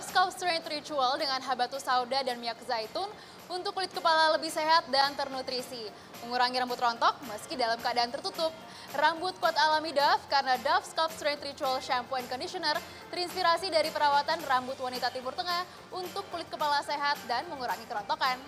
[0.00, 3.04] Dove Scalp Strength Ritual dengan habatus sauda dan minyak zaitun
[3.52, 5.92] untuk kulit kepala lebih sehat dan ternutrisi.
[6.24, 8.48] Mengurangi rambut rontok meski dalam keadaan tertutup.
[8.96, 12.80] Rambut kuat alami Dove karena Dove Scalp Strength Ritual Shampoo and Conditioner
[13.12, 18.40] terinspirasi dari perawatan rambut wanita Timur Tengah untuk kulit kepala sehat dan mengurangi kerontokan.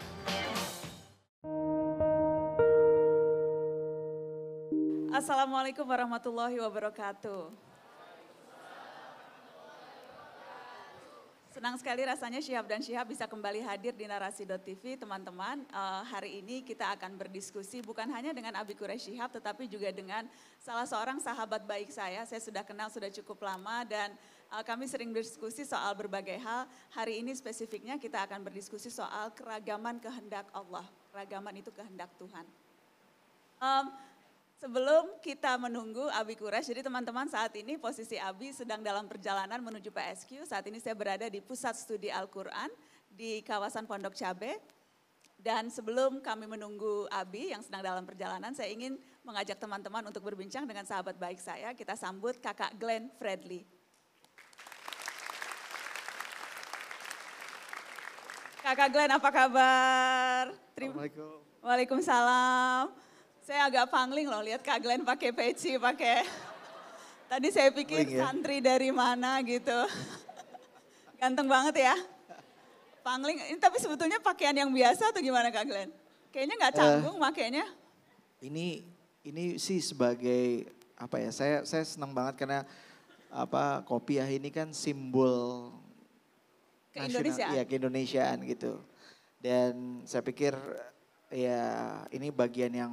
[5.12, 7.71] Assalamualaikum warahmatullahi wabarakatuh.
[11.52, 15.60] Senang sekali rasanya Syihab dan Syihab bisa kembali hadir di Narasi.tv teman-teman.
[15.68, 20.24] Uh, hari ini kita akan berdiskusi bukan hanya dengan Abi Quraish Syihab tetapi juga dengan
[20.56, 22.24] salah seorang sahabat baik saya.
[22.24, 24.16] Saya sudah kenal sudah cukup lama dan
[24.48, 26.64] uh, kami sering berdiskusi soal berbagai hal.
[26.96, 30.88] Hari ini spesifiknya kita akan berdiskusi soal keragaman kehendak Allah.
[31.12, 32.48] Keragaman itu kehendak Tuhan.
[33.60, 33.92] Um,
[34.62, 39.90] Sebelum kita menunggu Abi Kures, jadi teman-teman saat ini posisi Abi sedang dalam perjalanan menuju
[39.90, 40.46] PSQ.
[40.46, 42.70] Saat ini saya berada di Pusat Studi Al-Quran
[43.10, 44.62] di kawasan Pondok Cabe.
[45.34, 50.62] Dan sebelum kami menunggu Abi yang sedang dalam perjalanan, saya ingin mengajak teman-teman untuk berbincang
[50.62, 51.74] dengan sahabat baik saya.
[51.74, 53.66] Kita sambut kakak Glenn Fredly.
[58.62, 60.54] Kakak Glenn apa kabar?
[60.78, 61.42] Assalamualaikum.
[61.66, 63.11] Waalaikumsalam.
[63.42, 66.22] Saya agak pangling loh lihat Kak Glenn pakai peci, pakai
[67.26, 68.28] Tadi saya pikir ya?
[68.28, 69.74] santri dari mana gitu.
[71.18, 71.96] Ganteng banget ya.
[73.02, 75.90] Pangling, ini tapi sebetulnya pakaian yang biasa atau gimana Kak Glenn?
[76.30, 77.66] Kayaknya nggak eh, canggung uh, makainya.
[78.46, 78.84] Ini
[79.26, 81.34] ini sih sebagai apa ya?
[81.34, 82.62] Saya saya senang banget karena
[83.32, 85.72] apa kopiah ini kan simbol
[86.94, 87.58] keindonesiaan.
[87.58, 88.78] Iya, keindonesiaan gitu.
[89.42, 90.54] Dan saya pikir
[91.32, 91.64] ya
[92.12, 92.92] ini bagian yang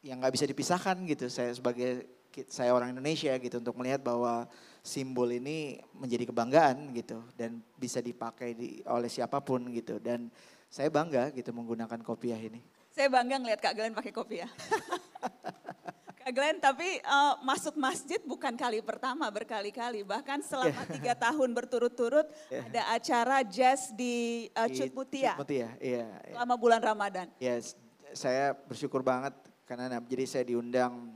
[0.00, 1.28] yang nggak bisa dipisahkan gitu.
[1.28, 2.08] Saya sebagai
[2.48, 4.46] saya orang Indonesia gitu untuk melihat bahwa
[4.80, 10.30] simbol ini menjadi kebanggaan gitu dan bisa dipakai di, oleh siapa pun gitu dan
[10.70, 12.62] saya bangga gitu menggunakan kopiah ini.
[12.94, 14.50] Saya bangga ngelihat Kak Glenn pakai kopiah.
[16.20, 20.92] Kak Glenn tapi uh, masuk masjid bukan kali pertama berkali-kali bahkan selama yeah.
[20.94, 22.64] tiga tahun berturut-turut yeah.
[22.70, 25.34] ada acara jazz di uh, Cut Mutia.
[25.34, 26.06] Cut Mutia, iya.
[26.30, 27.26] Selama bulan Ramadan.
[27.42, 27.74] Yes,
[28.14, 29.34] saya bersyukur banget
[29.70, 31.14] karena jadi saya diundang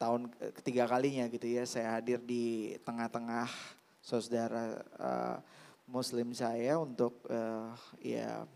[0.00, 1.68] tahun ketiga kalinya gitu ya.
[1.68, 3.52] Saya hadir di tengah-tengah
[4.00, 5.36] saudara uh,
[5.84, 8.48] muslim saya untuk uh, ya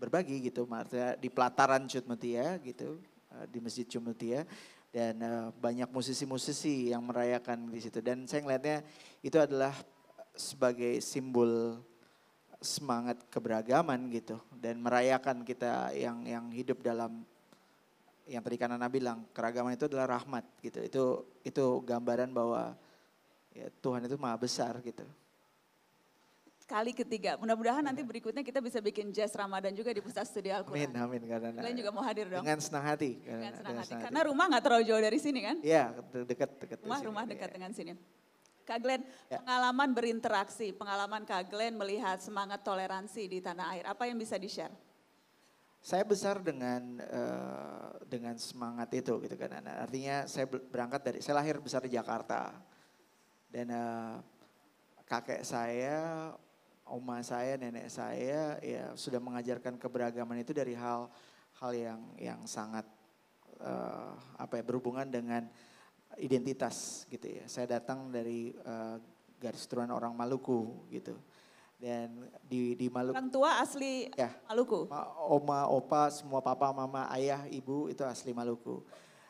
[0.00, 0.64] berbagi gitu.
[0.64, 2.96] Maksudnya di pelataran Cutmutia gitu
[3.28, 4.48] uh, di Masjid Cutmutia
[4.88, 8.00] dan uh, banyak musisi-musisi yang merayakan di situ.
[8.00, 8.88] Dan saya ngelihatnya
[9.20, 9.76] itu adalah
[10.32, 11.76] sebagai simbol
[12.64, 14.40] semangat keberagaman gitu.
[14.56, 17.28] Dan merayakan kita yang yang hidup dalam
[18.28, 20.84] yang tadi karena Nabi bilang keragaman itu adalah rahmat gitu.
[20.84, 21.02] Itu
[21.42, 22.76] itu gambaran bahwa
[23.56, 25.08] ya, Tuhan itu maha besar gitu.
[26.68, 30.92] Kali ketiga, mudah-mudahan nanti berikutnya kita bisa bikin jazz Ramadan juga di pusat studi Al-Quran.
[31.00, 31.22] Amin, amin.
[31.24, 32.44] Karena Kalian juga mau hadir dong?
[32.44, 33.16] Dengan senang hati.
[33.24, 33.88] Dengan senang hati.
[33.88, 35.56] Senang Karena rumah nggak terlalu jauh dari sini kan?
[35.64, 35.96] Iya,
[36.28, 36.60] dekat.
[36.60, 37.54] dekat rumah, rumah dekat ya.
[37.56, 37.96] dengan sini.
[38.68, 39.00] Kak Glenn,
[39.32, 39.40] ya.
[39.40, 44.76] pengalaman berinteraksi, pengalaman Kak Glenn melihat semangat toleransi di tanah air, apa yang bisa di-share?
[45.78, 49.62] Saya besar dengan uh, dengan semangat itu gitu kan.
[49.62, 52.50] Artinya saya berangkat dari saya lahir besar di Jakarta
[53.48, 54.16] dan uh,
[55.06, 56.30] kakek saya,
[56.84, 61.08] oma saya, nenek saya ya sudah mengajarkan keberagaman itu dari hal
[61.62, 62.84] hal yang yang sangat
[63.62, 65.46] uh, apa ya berhubungan dengan
[66.18, 67.44] identitas gitu ya.
[67.46, 68.98] Saya datang dari uh,
[69.38, 71.14] garis turunan orang Maluku gitu
[71.78, 73.14] dan di di Maluku.
[73.14, 74.90] Orang tua asli ya, Maluku.
[75.30, 78.82] Oma, opa, semua papa, mama, ayah, ibu itu asli Maluku.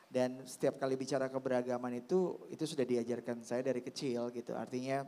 [0.08, 4.56] Dan setiap kali bicara keberagaman itu itu sudah diajarkan saya dari kecil gitu.
[4.56, 5.04] Artinya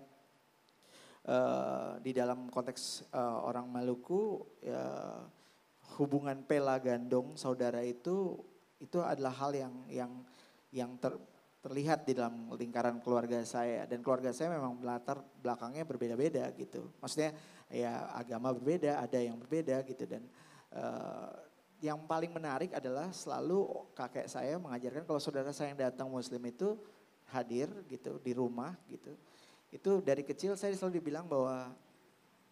[1.24, 5.24] uh, di dalam konteks uh, orang Maluku uh,
[5.96, 8.36] hubungan pela gandong saudara itu
[8.80, 10.12] itu adalah hal yang yang
[10.70, 11.16] yang ter,
[11.60, 16.88] terlihat di dalam lingkaran keluarga saya dan keluarga saya memang latar belakangnya berbeda-beda gitu.
[17.04, 17.36] Maksudnya
[17.68, 20.24] ya agama berbeda, ada yang berbeda gitu dan
[20.72, 21.28] uh,
[21.80, 26.76] yang paling menarik adalah selalu kakek saya mengajarkan kalau saudara saya yang datang muslim itu
[27.32, 29.12] hadir gitu di rumah gitu.
[29.72, 31.72] Itu dari kecil saya selalu dibilang bahwa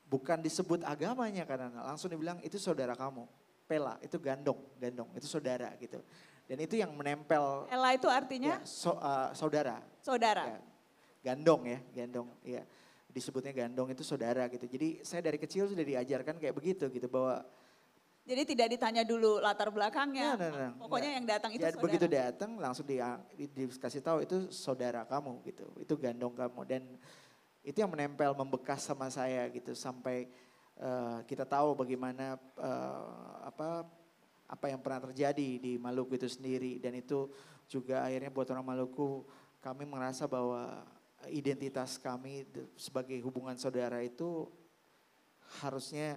[0.09, 3.29] bukan disebut agamanya karena langsung dibilang itu saudara kamu.
[3.69, 6.01] Pela itu gandong, gandong itu saudara gitu.
[6.49, 7.69] Dan itu yang menempel.
[7.69, 8.56] Ella itu artinya?
[8.56, 9.85] Ya, so, uh, saudara.
[10.00, 10.49] Saudara.
[10.49, 10.59] Ya,
[11.21, 12.29] gandong ya, gandong.
[12.41, 12.65] Ya,
[13.12, 14.65] disebutnya gandong itu saudara gitu.
[14.65, 17.45] Jadi saya dari kecil sudah diajarkan kayak begitu gitu bahwa
[18.29, 20.37] jadi tidak ditanya dulu latar belakangnya.
[20.37, 21.17] Nah, nah, nah, Pokoknya nah.
[21.17, 21.85] yang datang itu ya, saudara.
[21.89, 22.97] Begitu datang langsung di,
[23.37, 25.65] di, dikasih tahu itu saudara kamu gitu.
[25.81, 26.83] Itu gandong kamu dan
[27.65, 30.29] itu yang menempel membekas sama saya gitu sampai
[30.77, 33.89] uh, kita tahu bagaimana uh, apa
[34.49, 37.29] apa yang pernah terjadi di Maluku itu sendiri dan itu
[37.69, 39.29] juga akhirnya buat orang Maluku
[39.61, 40.89] kami merasa bahwa
[41.29, 42.49] identitas kami
[42.81, 44.49] sebagai hubungan saudara itu
[45.61, 46.17] harusnya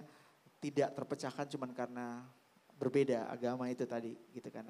[0.64, 2.24] tidak terpecahkan cuma karena
[2.80, 4.64] berbeda agama itu tadi gitu kan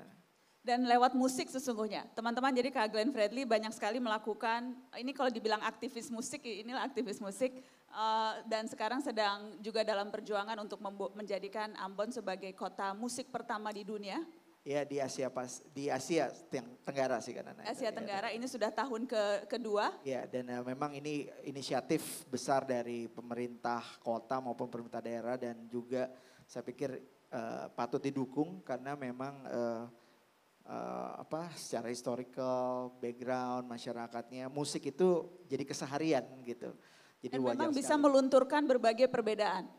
[0.63, 2.07] dan lewat musik sesungguhnya.
[2.15, 7.19] Teman-teman jadi Kak Glenn Fredly banyak sekali melakukan, ini kalau dibilang aktivis musik, inilah aktivis
[7.19, 7.67] musik.
[7.93, 10.81] Uh, dan sekarang sedang juga dalam perjuangan untuk
[11.13, 14.25] menjadikan Ambon sebagai kota musik pertama di dunia.
[14.65, 16.31] Ya di Asia pas di Asia
[16.87, 19.93] Tenggara sih kan Asia Asia Tenggara ini sudah tahun ke kedua.
[20.09, 26.09] Ya dan uh, memang ini inisiatif besar dari pemerintah kota maupun pemerintah daerah dan juga
[26.49, 26.97] saya pikir
[27.29, 29.85] uh, patut didukung karena memang uh,
[30.65, 36.73] uh, apa secara historical background masyarakatnya musik itu jadi keseharian gitu.
[37.23, 39.71] Jadi Dan memang bisa melunturkan berbagai perbedaan.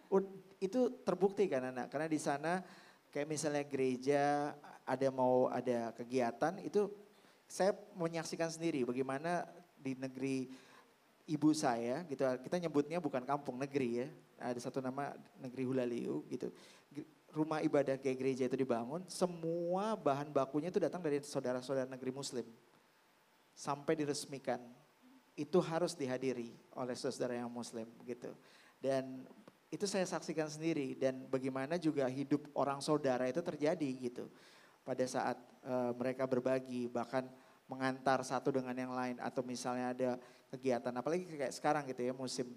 [0.64, 2.64] Itu terbukti kan anak karena di sana
[3.12, 4.56] kayak misalnya gereja
[4.88, 6.88] ada mau ada kegiatan itu
[7.46, 9.44] saya menyaksikan sendiri bagaimana
[9.76, 10.48] di negeri
[11.28, 14.08] ibu saya gitu kita nyebutnya bukan kampung negeri ya
[14.40, 15.12] ada satu nama
[15.44, 16.48] negeri Hulaliu gitu
[17.34, 22.46] rumah ibadah kayak gereja itu dibangun, semua bahan bakunya itu datang dari saudara-saudara negeri muslim.
[23.58, 24.62] Sampai diresmikan.
[25.34, 28.34] Itu harus dihadiri oleh saudara yang muslim gitu.
[28.78, 29.26] Dan
[29.74, 34.30] itu saya saksikan sendiri dan bagaimana juga hidup orang saudara itu terjadi gitu.
[34.86, 37.26] Pada saat uh, mereka berbagi bahkan
[37.66, 40.10] mengantar satu dengan yang lain atau misalnya ada
[40.54, 42.54] kegiatan apalagi kayak sekarang gitu ya musim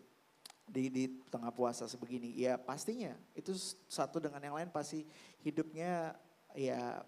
[0.67, 3.55] di, di tengah puasa sebegini, ya pastinya itu
[3.87, 5.07] satu dengan yang lain pasti
[5.47, 6.19] hidupnya
[6.59, 7.07] ya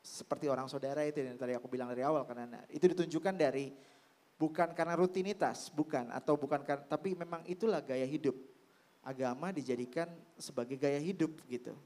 [0.00, 3.74] seperti orang saudara itu yang tadi aku bilang dari awal karena itu ditunjukkan dari
[4.40, 8.32] bukan karena rutinitas, bukan atau bukan karena tapi memang itulah gaya hidup.
[9.04, 10.08] Agama dijadikan
[10.40, 11.76] sebagai gaya hidup gitu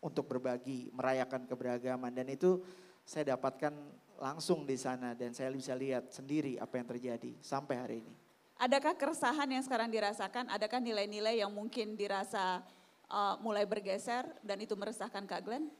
[0.00, 2.64] untuk berbagi, merayakan keberagaman dan itu
[3.04, 3.72] saya dapatkan
[4.16, 8.14] langsung di sana dan saya bisa lihat sendiri apa yang terjadi sampai hari ini.
[8.58, 10.50] Adakah keresahan yang sekarang dirasakan?
[10.50, 12.60] Adakah nilai-nilai yang mungkin dirasa
[13.06, 15.70] uh, mulai bergeser dan itu meresahkan Kak Glenn?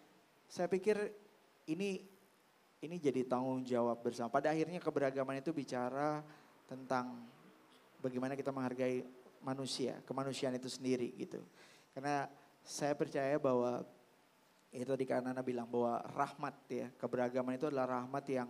[0.47, 1.11] Saya pikir
[1.67, 2.07] ini
[2.79, 4.31] ini jadi tanggung jawab bersama.
[4.31, 6.23] Pada akhirnya keberagaman itu bicara
[6.71, 7.27] tentang
[7.99, 9.03] bagaimana kita menghargai
[9.43, 11.43] manusia, kemanusiaan itu sendiri gitu.
[11.91, 12.31] Karena
[12.63, 13.83] saya percaya bahwa
[14.71, 18.49] itu tadi karena Nana bilang bahwa rahmat ya, keberagaman itu adalah rahmat yang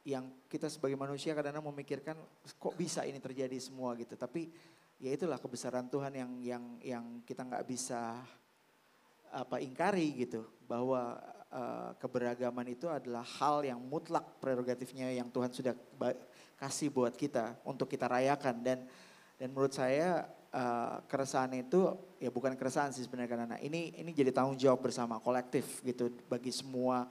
[0.00, 2.16] yang kita sebagai manusia kadang-kadang memikirkan
[2.56, 4.14] kok bisa ini terjadi semua gitu.
[4.16, 4.48] Tapi
[5.00, 8.20] ya itulah kebesaran Tuhan yang yang yang kita nggak bisa
[9.30, 11.18] apa ingkari gitu bahwa
[11.52, 15.74] uh, keberagaman itu adalah hal yang mutlak prerogatifnya yang Tuhan sudah
[16.58, 18.56] kasih buat kita untuk kita rayakan.
[18.62, 18.78] Dan
[19.40, 24.34] dan menurut saya uh, keresahan itu ya bukan keresahan sih sebenarnya karena ini ini jadi
[24.34, 27.08] tanggung jawab bersama kolektif gitu bagi semua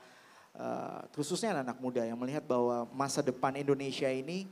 [0.54, 4.46] uh, khususnya anak, anak muda yang melihat bahwa masa depan Indonesia ini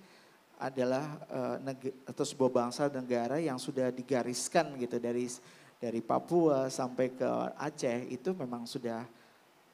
[0.57, 1.61] adalah uh,
[2.09, 5.29] atau sebuah bangsa negara yang sudah digariskan gitu dari
[5.77, 7.29] dari Papua sampai ke
[7.61, 9.05] Aceh itu memang sudah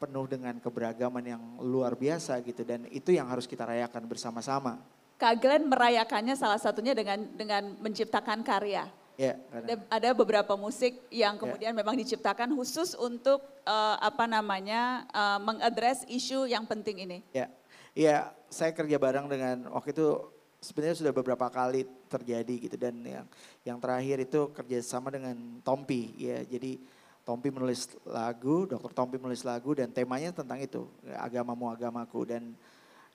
[0.04, 4.84] penuh dengan keberagaman yang luar biasa gitu dan itu yang harus kita rayakan bersama-sama.
[5.16, 8.92] Kak Glenn merayakannya salah satunya dengan dengan menciptakan karya.
[9.14, 11.40] Ya, ada, ada beberapa musik yang ya.
[11.40, 11.78] kemudian ya.
[11.78, 17.20] memang diciptakan khusus untuk uh, apa namanya uh, mengadres isu yang penting ini.
[17.30, 17.48] Ya,
[17.94, 20.18] ya saya kerja bareng dengan waktu itu
[20.64, 23.26] sebenarnya sudah beberapa kali terjadi gitu dan yang
[23.68, 26.80] yang terakhir itu kerjasama dengan Tompi ya jadi
[27.24, 30.84] Tompi menulis lagu, Dokter Tompi menulis lagu dan temanya tentang itu
[31.16, 32.28] agamamu agamaku.
[32.28, 32.56] Dan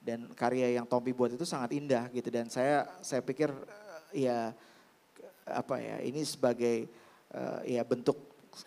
[0.01, 2.29] dan karya yang Tompi buat itu sangat indah gitu.
[2.33, 3.53] Dan saya saya pikir
[4.13, 4.57] ya
[5.49, 6.89] apa ya ini sebagai
[7.33, 8.17] uh, ya bentuk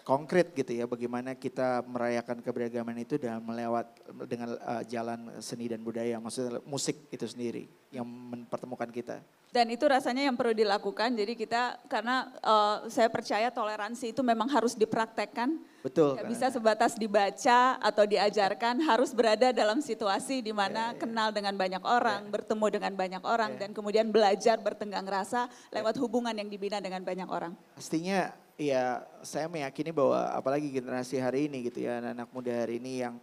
[0.01, 3.87] konkret gitu ya bagaimana kita merayakan keberagaman itu dan melewat
[4.27, 9.19] dengan uh, jalan seni dan budaya maksudnya musik itu sendiri yang mempertemukan kita.
[9.51, 11.11] Dan itu rasanya yang perlu dilakukan.
[11.11, 15.59] Jadi kita karena uh, saya percaya toleransi itu memang harus dipraktekkan.
[15.83, 16.15] Betul.
[16.15, 20.99] Gak bisa sebatas dibaca atau diajarkan, harus berada dalam situasi di mana ya, ya.
[21.03, 22.31] kenal dengan banyak orang, ya.
[22.31, 23.65] bertemu dengan banyak orang, ya.
[23.65, 25.81] dan kemudian belajar bertenggang rasa ya.
[25.81, 27.57] lewat hubungan yang dibina dengan banyak orang.
[27.73, 28.29] Pastinya
[28.61, 33.01] ya saya meyakini bahwa apalagi generasi hari ini gitu ya, anak, -anak muda hari ini
[33.01, 33.17] yang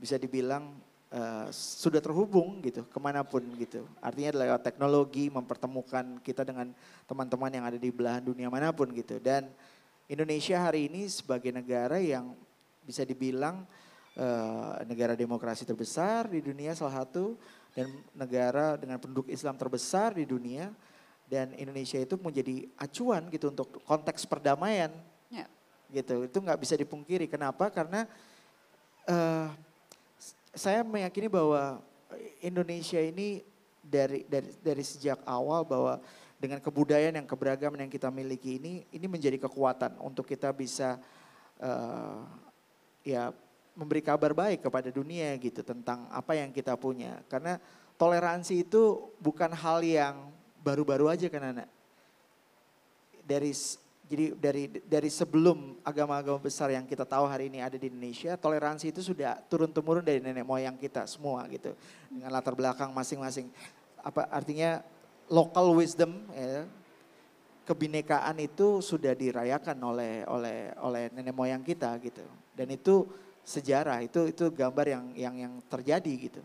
[0.00, 0.72] bisa dibilang
[1.12, 3.84] uh, sudah terhubung gitu ke mana pun gitu.
[4.00, 6.72] Artinya lewat teknologi mempertemukan kita dengan
[7.04, 9.20] teman-teman yang ada di belahan dunia mana pun gitu.
[9.20, 9.48] Dan
[10.08, 12.32] Indonesia hari ini sebagai negara yang
[12.84, 13.68] bisa dibilang
[14.16, 17.36] uh, negara demokrasi terbesar di dunia salah satu
[17.76, 20.72] dan negara dengan penduduk Islam terbesar di dunia
[21.28, 24.90] dan Indonesia itu menjadi acuan gitu untuk konteks perdamaian.
[25.28, 25.46] Ya.
[25.92, 26.24] gitu.
[26.24, 27.28] Itu nggak bisa dipungkiri.
[27.28, 27.68] Kenapa?
[27.68, 28.08] Karena
[29.04, 29.48] eh,
[30.56, 31.84] saya meyakini bahwa
[32.40, 33.44] Indonesia ini
[33.84, 36.00] dari dari dari sejak awal bahwa
[36.40, 40.96] dengan kebudayaan yang keberagaman yang kita miliki ini ini menjadi kekuatan untuk kita bisa
[41.60, 42.20] eh,
[43.04, 43.32] ya
[43.78, 47.20] memberi kabar baik kepada dunia gitu tentang apa yang kita punya.
[47.30, 47.60] Karena
[47.94, 51.68] toleransi itu bukan hal yang baru-baru aja kan anak
[53.28, 53.52] dari
[54.08, 58.88] jadi dari dari sebelum agama-agama besar yang kita tahu hari ini ada di Indonesia, toleransi
[58.88, 61.76] itu sudah turun temurun dari nenek moyang kita semua gitu.
[62.08, 63.52] Dengan latar belakang masing-masing.
[64.00, 64.80] Apa artinya
[65.28, 66.64] local wisdom ya,
[67.68, 72.24] kebinekaan itu sudah dirayakan oleh oleh oleh nenek moyang kita gitu.
[72.56, 73.04] Dan itu
[73.44, 76.40] sejarah, itu itu gambar yang yang yang terjadi gitu.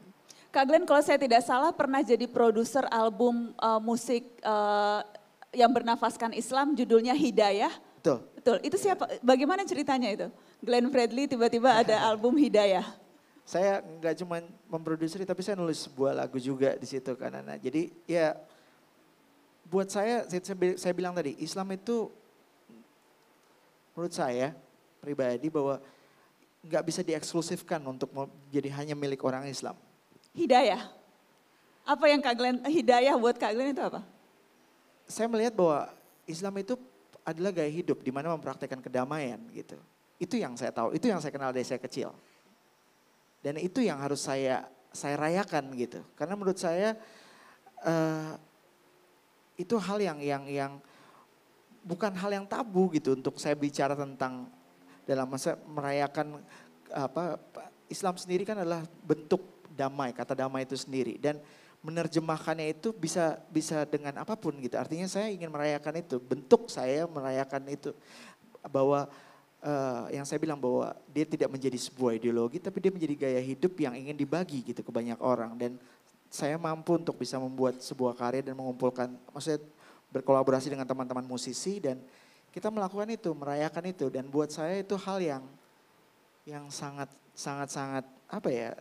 [0.53, 5.01] Kak Glenn kalau saya tidak salah pernah jadi produser album eh, musik eh,
[5.57, 7.73] yang bernafaskan Islam judulnya Hidayah.
[7.97, 8.21] Betul.
[8.37, 10.27] Betul, itu siapa, bagaimana ceritanya itu?
[10.61, 12.85] Glenn Fredly tiba-tiba ada album Hidayah.
[13.49, 17.57] Saya nggak cuma memproduksi tapi saya nulis sebuah lagu juga di situ kan Nana.
[17.57, 18.37] Jadi ya
[19.67, 22.13] buat saya saya, bilang tadi Islam itu
[23.97, 24.53] menurut saya
[25.01, 25.81] pribadi bahwa
[26.61, 28.13] nggak bisa dieksklusifkan untuk
[28.53, 29.73] jadi hanya milik orang Islam.
[30.33, 30.81] Hidayah.
[31.83, 34.01] Apa yang Kak Glenn, hidayah buat Kak Glenn itu apa?
[35.05, 35.91] Saya melihat bahwa
[36.23, 36.79] Islam itu
[37.27, 39.75] adalah gaya hidup di mana mempraktekkan kedamaian gitu.
[40.15, 42.15] Itu yang saya tahu, itu yang saya kenal dari saya kecil.
[43.43, 44.63] Dan itu yang harus saya
[44.95, 45.99] saya rayakan gitu.
[46.15, 46.95] Karena menurut saya
[47.83, 48.31] eh,
[49.59, 50.71] itu hal yang yang yang
[51.83, 54.47] bukan hal yang tabu gitu untuk saya bicara tentang
[55.03, 56.39] dalam masa merayakan
[56.95, 57.35] apa
[57.91, 61.17] Islam sendiri kan adalah bentuk damai, kata damai itu sendiri.
[61.17, 61.41] Dan
[61.83, 64.79] menerjemahkannya itu bisa bisa dengan apa pun gitu.
[64.79, 67.91] Artinya saya ingin merayakan itu, bentuk saya merayakan itu.
[68.71, 69.11] Bahwa
[69.59, 73.73] eh, yang saya bilang bahwa dia tidak menjadi sebuah ideologi tapi dia menjadi gaya hidup
[73.75, 75.59] yang ingin dibagi gitu ke banyak orang.
[75.59, 75.75] Dan
[76.31, 79.61] saya mampu untuk bisa membuat sebuah karya dan mengumpulkan maksudnya
[80.13, 81.97] berkolaborasi dengan teman-teman musisi dan
[82.53, 84.07] kita melakukan itu, merayakan itu.
[84.13, 85.43] Dan buat saya itu hal yang
[86.45, 88.71] yang sangat sangat sangat apa ya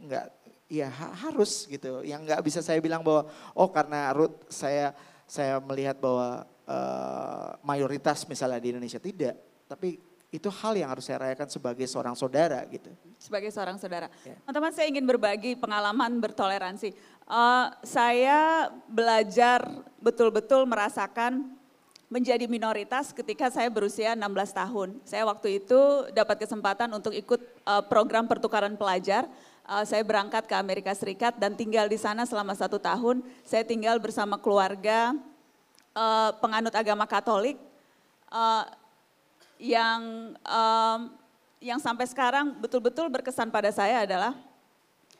[0.00, 0.26] nggak
[0.70, 3.26] ya ha- harus gitu yang nggak bisa saya bilang bahwa
[3.58, 4.94] oh karena Ruth saya
[5.26, 9.34] saya melihat bahwa eh, mayoritas misalnya di Indonesia tidak
[9.66, 9.98] tapi
[10.30, 14.08] itu hal yang harus saya rayakan sebagai seorang saudara gitu sebagai seorang saudara.
[14.24, 14.40] Ya.
[14.48, 16.88] Teman-teman saya ingin berbagi pengalaman bertoleransi.
[16.96, 19.68] Eh, saya belajar
[20.00, 21.60] betul-betul merasakan
[22.10, 24.88] menjadi minoritas ketika saya berusia 16 tahun.
[25.06, 29.28] Saya waktu itu dapat kesempatan untuk ikut eh, program pertukaran pelajar.
[29.68, 33.20] Eh, saya berangkat ke Amerika Serikat dan tinggal di sana selama satu tahun.
[33.44, 35.12] Saya tinggal bersama keluarga
[35.92, 37.60] eh, penganut agama Katolik.
[38.30, 38.64] Eh,
[39.60, 41.00] yang em,
[41.60, 44.32] yang sampai sekarang betul-betul berkesan pada saya adalah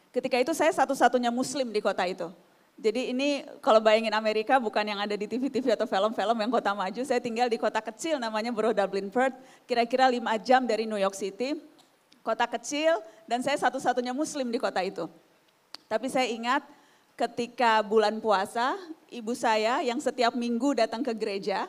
[0.09, 2.33] ketika itu saya satu-satunya muslim di kota itu.
[2.81, 7.03] Jadi ini kalau bayangin Amerika bukan yang ada di TV-TV atau film-film yang kota maju,
[7.05, 9.37] saya tinggal di kota kecil namanya Borough Dublin Perth,
[9.69, 11.61] kira-kira 5 jam dari New York City.
[12.31, 15.11] Kota kecil dan saya satu-satunya muslim di kota itu.
[15.91, 16.63] Tapi saya ingat
[17.19, 18.79] ketika bulan puasa,
[19.11, 21.67] ibu saya yang setiap minggu datang ke gereja,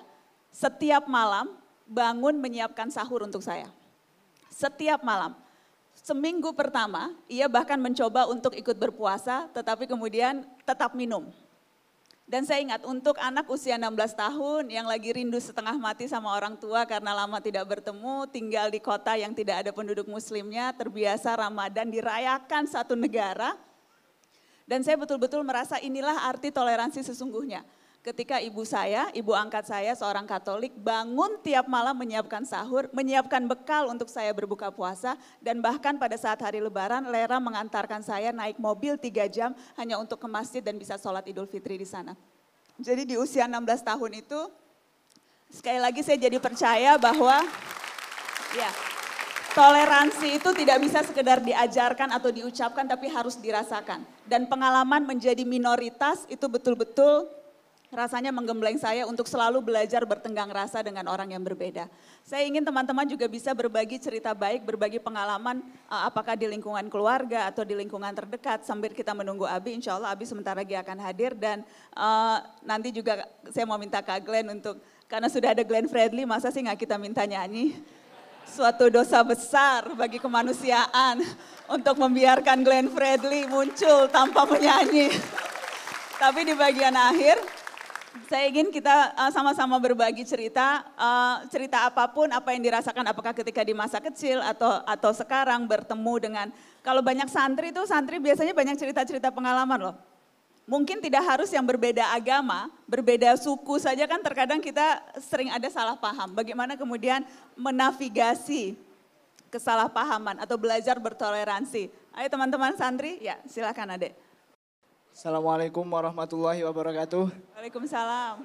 [0.53, 1.49] setiap malam
[1.89, 3.73] bangun menyiapkan sahur untuk saya.
[4.53, 5.33] Setiap malam.
[5.97, 11.33] Seminggu pertama, ia bahkan mencoba untuk ikut berpuasa, tetapi kemudian tetap minum.
[12.31, 16.55] Dan saya ingat untuk anak usia 16 tahun yang lagi rindu setengah mati sama orang
[16.55, 21.91] tua karena lama tidak bertemu, tinggal di kota yang tidak ada penduduk muslimnya, terbiasa Ramadan
[21.91, 23.59] dirayakan satu negara.
[24.63, 27.67] Dan saya betul-betul merasa inilah arti toleransi sesungguhnya.
[28.01, 33.93] Ketika ibu saya, ibu angkat saya seorang Katolik bangun tiap malam menyiapkan sahur, menyiapkan bekal
[33.93, 38.97] untuk saya berbuka puasa dan bahkan pada saat hari lebaran Lera mengantarkan saya naik mobil
[38.97, 42.17] tiga jam hanya untuk ke masjid dan bisa sholat idul fitri di sana.
[42.81, 44.49] Jadi di usia 16 tahun itu
[45.53, 47.37] sekali lagi saya jadi percaya bahwa
[48.57, 48.71] ya
[49.53, 54.01] toleransi itu tidak bisa sekedar diajarkan atau diucapkan tapi harus dirasakan.
[54.25, 57.40] Dan pengalaman menjadi minoritas itu betul-betul
[57.91, 61.91] rasanya menggembleng saya untuk selalu belajar bertenggang rasa dengan orang yang berbeda.
[62.23, 65.59] Saya ingin teman-teman juga bisa berbagi cerita baik, berbagi pengalaman
[65.91, 69.75] uh, apakah di lingkungan keluarga atau di lingkungan terdekat sambil kita menunggu Abi.
[69.75, 74.23] Insya Allah Abi sebentar lagi akan hadir dan uh, nanti juga saya mau minta Kak
[74.23, 74.79] Glenn untuk,
[75.11, 77.75] karena sudah ada Glenn Fredly masa sih nggak kita minta nyanyi?
[78.47, 81.19] Suatu dosa besar bagi kemanusiaan
[81.67, 85.11] untuk membiarkan Glenn Fredly muncul tanpa menyanyi.
[86.15, 87.60] Tapi di bagian akhir
[88.27, 93.31] saya ingin kita uh, sama-sama berbagi cerita, uh, cerita apa pun, apa yang dirasakan, apakah
[93.31, 96.47] ketika di masa kecil atau atau sekarang bertemu dengan,
[96.83, 99.95] kalau banyak santri itu santri biasanya banyak cerita-cerita pengalaman loh.
[100.67, 105.99] Mungkin tidak harus yang berbeda agama, berbeda suku saja kan terkadang kita sering ada salah
[105.99, 106.31] paham.
[106.31, 107.27] Bagaimana kemudian
[107.59, 108.77] menavigasi
[109.51, 111.91] kesalahpahaman atau belajar bertoleransi.
[112.15, 114.15] Ayo teman-teman santri, ya silakan adek.
[115.21, 117.29] Assalamualaikum warahmatullahi wabarakatuh.
[117.53, 118.41] Waalaikumsalam.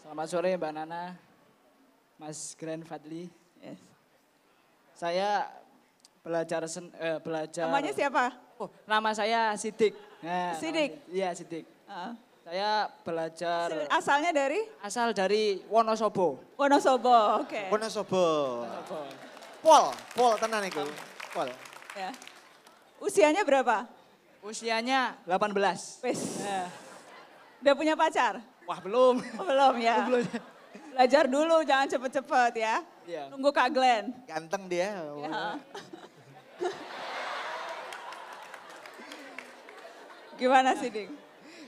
[0.00, 1.12] Selamat sore Mbak Nana,
[2.16, 3.28] Mas Grand Fadli.
[3.60, 3.76] Yes.
[4.96, 5.44] Saya
[6.24, 7.68] belajar sen, eh, belajar.
[7.68, 8.32] Namanya siapa?
[8.56, 9.92] Oh, nama saya Sidik.
[10.24, 11.04] Nah, Sidik?
[11.12, 11.68] Iya Sidik.
[11.84, 12.16] Uh,
[12.48, 16.40] Saya belajar asalnya dari asal dari Wonosobo.
[16.56, 17.68] Wonosobo, oke.
[17.68, 18.24] Wonosobo.
[18.64, 18.98] Wonosobo.
[19.60, 19.84] Pol,
[20.16, 20.80] pol tenan iku.
[21.28, 21.52] Pol.
[21.92, 22.08] Ya.
[23.04, 23.84] Usianya berapa?
[24.44, 26.04] Usianya 18.
[26.04, 26.20] Wes.
[26.44, 26.68] Nah,
[27.64, 28.44] Udah punya pacar?
[28.64, 29.16] wah belum.
[29.40, 29.96] Oh, belum ya.
[30.08, 30.20] belum.
[30.92, 32.84] Belajar dulu, jangan cepet-cepet ya.
[33.04, 33.32] Iya.
[33.32, 34.12] Tunggu Kak Glenn.
[34.28, 35.00] Ganteng dia.
[35.00, 35.56] Ya.
[40.36, 41.10] Gimana sih, Ding?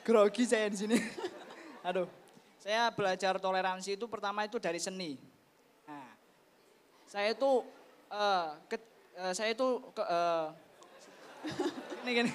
[0.03, 0.97] Grogi saya di sini.
[1.89, 2.05] Aduh.
[2.61, 5.15] Saya belajar toleransi itu pertama itu dari seni.
[5.87, 6.11] Nah,
[7.07, 7.63] saya itu
[8.11, 10.47] eh, ke- eh, saya itu ke, eh,
[12.03, 12.33] ini gini.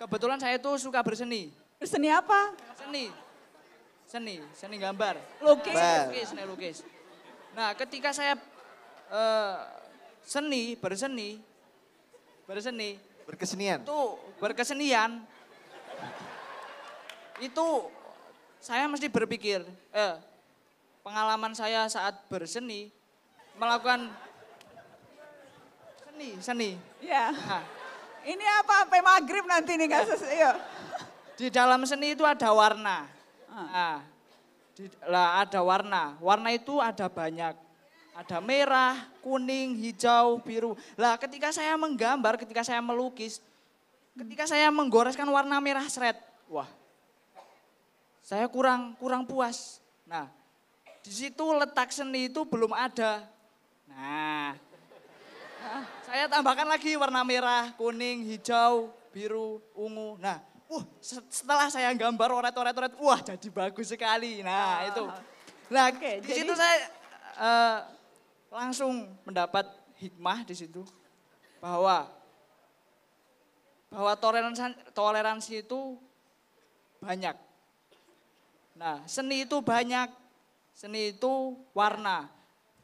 [0.00, 1.52] Kebetulan saya itu suka berseni.
[1.76, 2.56] Berseni apa?
[2.72, 3.12] Seni.
[4.08, 5.20] Seni, seni gambar.
[5.44, 5.76] Lukis.
[5.76, 6.76] Lukis, seni lukis.
[7.52, 8.40] Nah, ketika saya
[9.12, 9.56] eh,
[10.24, 11.36] seni, berseni,
[12.48, 12.96] berseni,
[13.28, 13.86] Berkesenian.
[13.86, 14.00] itu
[14.42, 15.22] berkesenian
[17.38, 17.66] itu
[18.58, 19.62] saya mesti berpikir
[19.94, 20.14] eh,
[21.06, 22.90] pengalaman saya saat berseni
[23.54, 24.10] melakukan
[26.02, 27.30] seni seni Ya.
[27.30, 27.62] nah,
[28.24, 28.84] Ini apa?
[28.84, 30.36] Sampai maghrib nanti nih sesuai.
[30.36, 30.56] Yuk.
[31.40, 33.08] di dalam seni itu ada warna
[33.48, 33.64] Ah.
[33.72, 33.98] nah,
[34.76, 37.56] di- lah ada warna warna itu ada banyak
[38.12, 43.40] ada merah kuning hijau biru lah ketika saya menggambar ketika saya melukis
[44.12, 46.68] ketika saya menggoreskan warna merah seret wah
[48.20, 50.28] saya kurang kurang puas nah
[51.00, 53.24] di situ letak seni itu belum ada
[53.88, 54.54] nah
[56.02, 60.40] saya tambahkan lagi warna merah kuning hijau biru ungu nah
[60.98, 65.04] se- setelah saya gambar oret oret oret wah jadi bagus sekali nah itu
[65.70, 66.76] nah Oke, di jadi- situ saya
[67.38, 67.78] eh,
[68.50, 69.66] langsung mendapat
[70.02, 70.82] hikmah di situ
[71.62, 72.10] bahwa
[73.90, 74.62] bahwa toleransi
[74.94, 75.98] toleransi itu
[77.02, 77.34] banyak.
[78.78, 80.08] Nah, seni itu banyak.
[80.70, 82.30] Seni itu warna.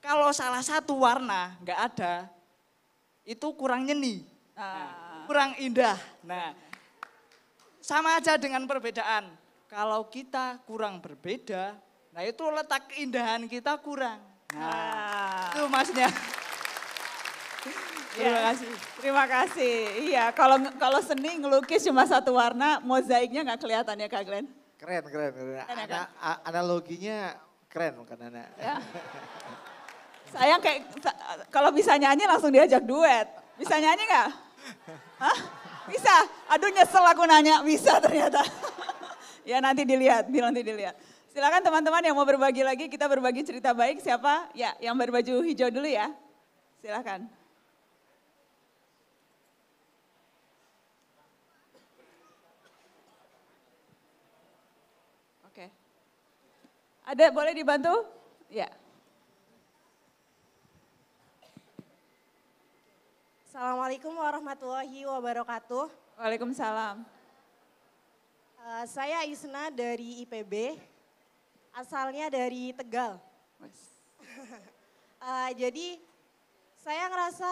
[0.02, 2.26] Kalau salah satu warna nggak ada,
[3.26, 4.22] itu kurang nyeni,
[4.54, 5.26] Ah.
[5.26, 5.98] kurang indah.
[6.22, 6.54] Nah,
[7.78, 9.26] sama aja dengan perbedaan.
[9.66, 11.74] Kalau kita kurang berbeda,
[12.10, 14.22] nah itu letak keindahan kita kurang.
[14.54, 15.50] Nah, Ah.
[15.50, 16.06] itu maksudnya.
[18.16, 18.42] Terima Ya.
[18.48, 18.68] kasih.
[18.96, 19.74] Terima kasih.
[20.08, 24.46] Iya, kalau kalau seni ngelukis cuma satu warna, mozaiknya nggak kelihatan ya Kak Glenn?
[24.78, 25.32] Keren, keren.
[25.34, 25.60] keren.
[25.60, 27.36] Keren, ya, Ana- a- analoginya
[27.66, 28.46] keren bukan Nana.
[28.56, 28.80] Ya.
[30.36, 30.80] Sayang kayak
[31.48, 33.24] kalau bisa nyanyi langsung diajak duet.
[33.56, 34.28] Bisa nyanyi nggak?
[35.16, 35.38] Hah?
[35.88, 36.12] Bisa?
[36.52, 38.44] Aduh nyesel aku nanya, bisa ternyata.
[39.48, 40.92] ya nanti dilihat, nanti dilihat.
[41.32, 44.04] Silakan teman-teman yang mau berbagi lagi, kita berbagi cerita baik.
[44.04, 44.52] Siapa?
[44.52, 46.12] Ya, yang berbaju hijau dulu ya.
[46.84, 47.28] Silakan.
[55.48, 55.72] Oke.
[57.08, 58.04] Ada boleh dibantu?
[58.52, 58.68] Ya.
[63.56, 65.88] Assalamualaikum warahmatullahi wabarakatuh.
[66.20, 67.00] Waalaikumsalam.
[68.60, 70.76] Eh, saya Isna dari IPB,
[71.72, 73.16] asalnya dari Tegal.
[75.16, 75.96] Eh, jadi
[76.84, 77.50] saya ngerasa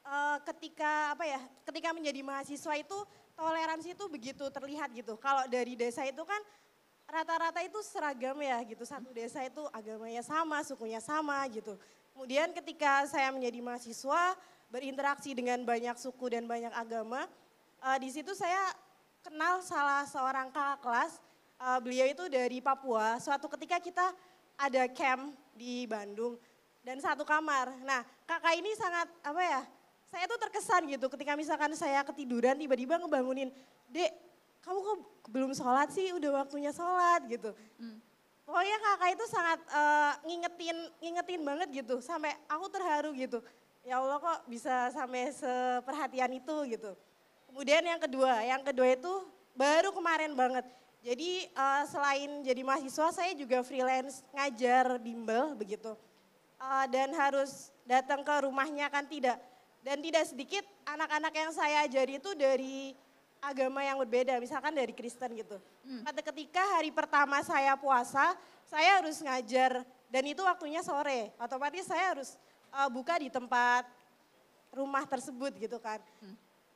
[0.00, 2.98] eh, ketika apa ya, ketika menjadi mahasiswa itu
[3.36, 5.20] toleransi itu begitu terlihat gitu.
[5.20, 6.40] Kalau dari desa itu kan
[7.04, 8.88] rata-rata itu seragam ya gitu.
[8.88, 11.76] Satu desa itu agamanya sama, sukunya sama gitu.
[12.16, 17.26] Kemudian ketika saya menjadi mahasiswa berinteraksi dengan banyak suku dan banyak agama,
[17.82, 18.70] eh, di situ saya
[19.20, 21.12] kenal salah seorang kakak kelas.
[21.60, 23.20] Eh, beliau itu dari Papua.
[23.20, 24.06] Suatu ketika kita
[24.56, 26.40] ada camp di Bandung
[26.80, 27.76] dan satu kamar.
[27.84, 29.60] Nah, kakak ini sangat apa ya?
[30.08, 33.52] Saya tuh terkesan gitu ketika misalkan saya ketiduran tiba-tiba ngebangunin,
[33.86, 34.10] "Dek,
[34.64, 34.98] kamu kok
[35.30, 36.10] belum sholat sih?
[36.16, 37.52] Udah waktunya sholat." gitu.
[38.42, 43.38] Pokoknya kakak itu sangat eh, ngingetin ngingetin banget gitu sampai aku terharu gitu.
[43.90, 46.94] Ya Allah kok bisa sampai seperhatian itu gitu.
[47.50, 49.10] Kemudian yang kedua, yang kedua itu
[49.58, 50.62] baru kemarin banget.
[51.02, 55.98] Jadi uh, selain jadi mahasiswa, saya juga freelance ngajar bimbel begitu.
[56.54, 59.42] Uh, dan harus datang ke rumahnya kan tidak.
[59.82, 62.94] Dan tidak sedikit anak-anak yang saya ajari itu dari
[63.42, 65.58] agama yang berbeda, misalkan dari Kristen gitu.
[65.82, 66.06] Hmm.
[66.14, 68.38] Ketika hari pertama saya puasa,
[68.70, 71.34] saya harus ngajar dan itu waktunya sore.
[71.42, 72.38] Otomatis saya harus
[72.74, 73.86] uh, buka di tempat
[74.70, 75.98] rumah tersebut gitu kan.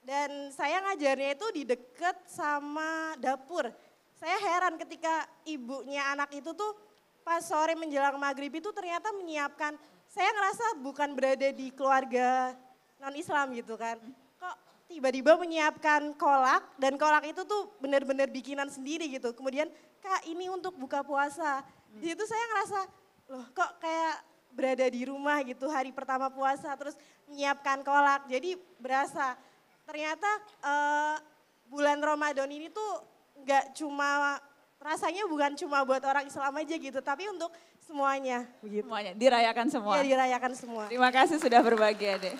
[0.04, 3.72] Dan saya ngajarnya itu di deket sama dapur.
[4.14, 6.76] Saya heran ketika ibunya anak itu tuh
[7.24, 9.80] pas sore menjelang maghrib itu ternyata menyiapkan,
[10.12, 12.52] saya ngerasa bukan berada di keluarga
[13.00, 13.96] non-Islam gitu kan.
[14.36, 14.56] Kok
[14.92, 19.32] tiba-tiba menyiapkan kolak dan kolak itu tuh benar-benar bikinan sendiri gitu.
[19.32, 19.72] Kemudian
[20.04, 21.64] kak ini untuk buka puasa.
[21.96, 22.80] Di situ saya ngerasa
[23.32, 26.94] loh kok kayak berada di rumah gitu hari pertama puasa terus
[27.26, 28.30] menyiapkan kolak.
[28.30, 29.34] Jadi berasa
[29.84, 30.30] ternyata
[30.62, 31.16] uh,
[31.68, 32.92] bulan Ramadan ini tuh
[33.42, 34.38] nggak cuma
[34.78, 37.50] rasanya bukan cuma buat orang Islam aja gitu, tapi untuk
[37.82, 38.44] semuanya.
[38.60, 38.84] Begitu.
[38.86, 39.92] Semuanya, dirayakan semua.
[39.98, 40.84] Iya dirayakan semua.
[40.88, 42.36] Terima kasih sudah berbagi deh.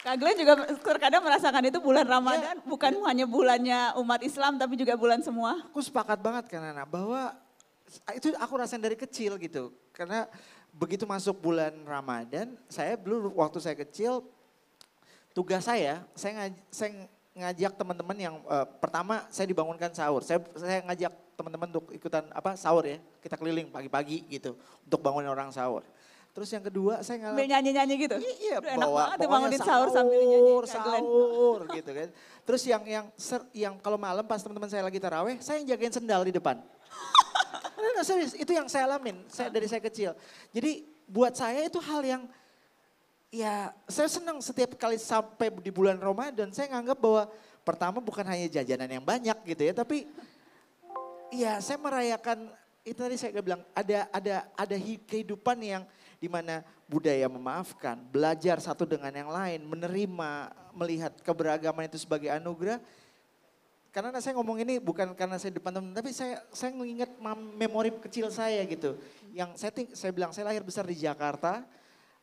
[0.00, 3.04] Kak Glenn juga terkadang merasakan itu bulan Ramadan ya, bukan ya.
[3.12, 5.60] hanya bulannya umat Islam tapi juga bulan semua.
[5.68, 7.36] Aku sepakat banget kan Nana bahwa
[8.16, 9.68] itu aku rasain dari kecil gitu.
[9.92, 10.24] Karena
[10.74, 14.24] begitu masuk bulan Ramadan, saya dulu waktu saya kecil
[15.30, 16.90] tugas saya, saya, ngaj saya
[17.30, 20.20] ngajak teman-teman yang uh, pertama saya dibangunkan sahur.
[20.26, 22.98] Saya saya ngajak teman-teman untuk ikutan apa sahur ya.
[23.22, 25.86] Kita keliling pagi-pagi gitu untuk bangunin orang sahur.
[26.30, 28.16] Terus yang kedua saya ngalah nyanyi-nyanyi gitu.
[28.18, 30.52] Iya, Udah enak banget bangunin sahur, sambil nyanyi.
[30.66, 32.08] Sahur gitu kan.
[32.46, 35.94] Terus yang yang ser, yang kalau malam pas teman-teman saya lagi taraweh, saya yang jagain
[35.94, 36.58] sendal di depan.
[37.80, 40.12] Nah, serius, itu yang saya alamin saya dari saya kecil.
[40.52, 42.22] Jadi buat saya itu hal yang
[43.30, 47.22] ya saya senang setiap kali sampai di bulan Ramadan saya nganggap bahwa
[47.62, 50.10] pertama bukan hanya jajanan yang banyak gitu ya tapi
[51.30, 52.50] ya saya merayakan
[52.82, 55.82] itu tadi saya bilang ada ada ada kehidupan yang
[56.18, 60.30] di mana budaya memaafkan belajar satu dengan yang lain menerima
[60.74, 62.82] melihat keberagaman itu sebagai anugerah
[63.90, 67.10] karena saya ngomong ini bukan karena saya depan teman tapi saya saya mengingat
[67.58, 68.94] memori kecil saya gitu
[69.34, 71.66] yang saya saya bilang saya lahir besar di Jakarta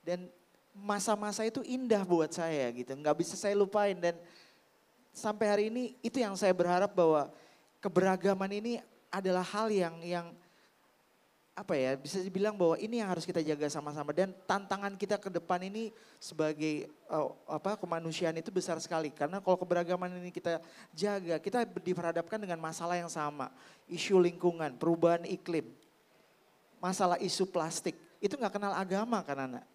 [0.07, 0.31] dan
[0.77, 2.93] masa-masa itu indah buat saya gitu.
[2.93, 4.13] Nggak bisa saya lupain dan
[5.09, 7.33] sampai hari ini itu yang saya berharap bahwa
[7.81, 8.73] keberagaman ini
[9.09, 10.27] adalah hal yang yang
[11.57, 14.13] apa ya bisa dibilang bahwa ini yang harus kita jaga sama-sama.
[14.13, 15.89] Dan tantangan kita ke depan ini
[16.21, 19.09] sebagai uh, apa kemanusiaan itu besar sekali.
[19.09, 20.61] Karena kalau keberagaman ini kita
[20.93, 23.49] jaga kita diperhadapkan dengan masalah yang sama.
[23.89, 25.65] Isu lingkungan perubahan iklim
[26.77, 27.97] masalah isu plastik.
[28.21, 29.65] Itu nggak kenal agama kan anak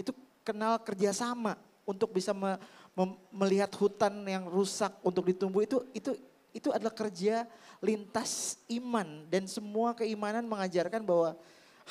[0.00, 2.56] itu kenal kerjasama untuk bisa me,
[2.96, 6.16] me, melihat hutan yang rusak untuk ditumbuh itu itu
[6.50, 7.46] itu adalah kerja
[7.80, 11.32] lintas iman dan semua keimanan mengajarkan bahwa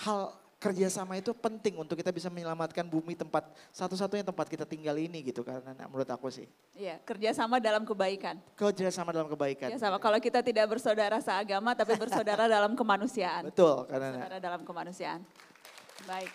[0.06, 5.24] hal kerjasama itu penting untuk kita bisa menyelamatkan bumi tempat satu-satunya tempat kita tinggal ini
[5.24, 6.52] gitu karena menurut aku sih.
[6.76, 8.36] Iya, kerjasama dalam kebaikan.
[8.60, 9.72] Kerjasama dalam kebaikan.
[9.72, 13.48] Ya sama, kalau kita tidak bersaudara seagama tapi bersaudara dalam kemanusiaan.
[13.48, 15.24] Betul, karena bersaudara dalam kemanusiaan.
[16.04, 16.32] Baik.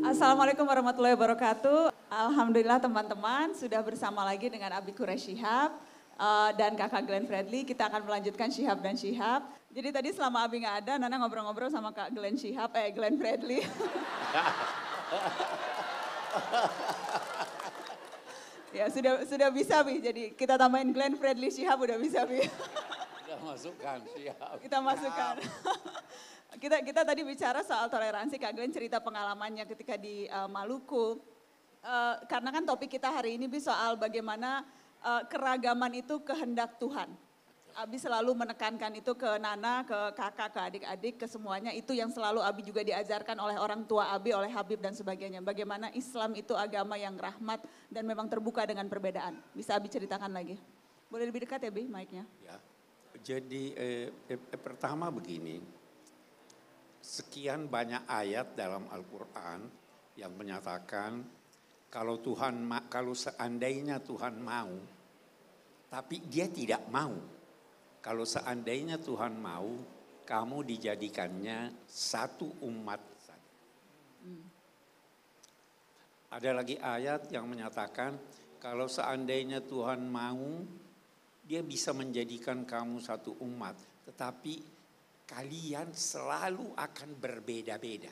[0.00, 1.92] Assalamualaikum warahmatullahi wabarakatuh.
[2.08, 5.76] Alhamdulillah teman-teman sudah bersama lagi dengan Abi Quraish Shihab
[6.16, 7.68] uh, dan kakak Glenn Fredly.
[7.68, 9.44] Kita akan melanjutkan Shihab dan Shihab.
[9.68, 13.60] Jadi tadi selama Abi nggak ada, Nana ngobrol-ngobrol sama kak Glenn Shihab, eh Glenn Fredly.
[18.80, 22.40] ya sudah sudah bisa Bi, jadi kita tambahin Glenn Fredly Shihab udah bisa Bi.
[22.40, 24.56] Kita masukkan Shihab.
[24.64, 25.36] Kita masukkan.
[26.58, 31.20] Kita kita tadi bicara soal toleransi, Kak Glenn cerita pengalamannya ketika di uh, Maluku.
[31.80, 34.66] Uh, karena kan topik kita hari ini bi soal bagaimana
[35.00, 37.08] uh, keragaman itu kehendak Tuhan.
[37.70, 41.70] Abi selalu menekankan itu ke Nana, ke kakak, ke adik-adik, ke semuanya.
[41.70, 45.38] Itu yang selalu Abi juga diajarkan oleh orang tua Abi, oleh Habib dan sebagainya.
[45.38, 49.38] Bagaimana Islam itu agama yang rahmat dan memang terbuka dengan perbedaan.
[49.54, 50.58] Bisa Abi ceritakan lagi.
[51.06, 52.26] Boleh lebih dekat ya Bi mic-nya?
[52.42, 52.58] Ya,
[53.22, 55.62] jadi eh, eh, pertama begini,
[57.00, 59.64] sekian banyak ayat dalam Al-Quran
[60.20, 61.24] yang menyatakan
[61.90, 64.70] kalau Tuhan kalau seandainya Tuhan mau,
[65.90, 67.18] tapi Dia tidak mau.
[68.00, 69.74] Kalau seandainya Tuhan mau,
[70.22, 73.52] kamu dijadikannya satu umat saja.
[76.30, 78.14] Ada lagi ayat yang menyatakan
[78.62, 80.62] kalau seandainya Tuhan mau,
[81.42, 83.74] Dia bisa menjadikan kamu satu umat,
[84.06, 84.79] tetapi
[85.30, 88.10] kalian selalu akan berbeda-beda.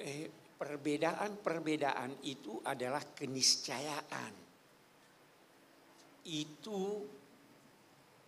[0.00, 4.34] eh, perbedaan-perbedaan itu adalah keniscayaan.
[6.24, 6.80] Itu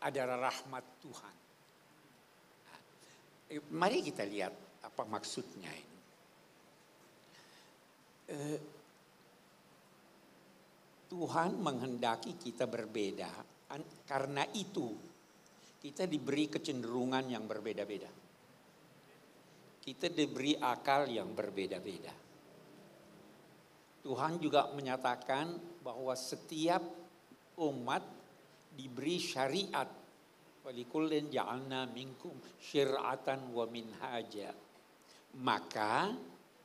[0.05, 1.37] adalah rahmat Tuhan.
[3.52, 5.98] Eh, mari kita lihat apa maksudnya ini.
[8.33, 8.61] Eh,
[11.12, 13.52] Tuhan menghendaki kita berbeda.
[14.04, 14.92] Karena itu
[15.80, 18.11] kita diberi kecenderungan yang berbeda-beda.
[19.82, 22.14] Kita diberi akal yang berbeda-beda.
[24.02, 26.82] Tuhan juga menyatakan bahwa setiap
[27.58, 28.02] umat
[28.74, 29.88] diberi syariat.
[30.62, 34.54] Walikullin ja'alna minkum syir'atan wa minhaja.
[35.42, 36.14] Maka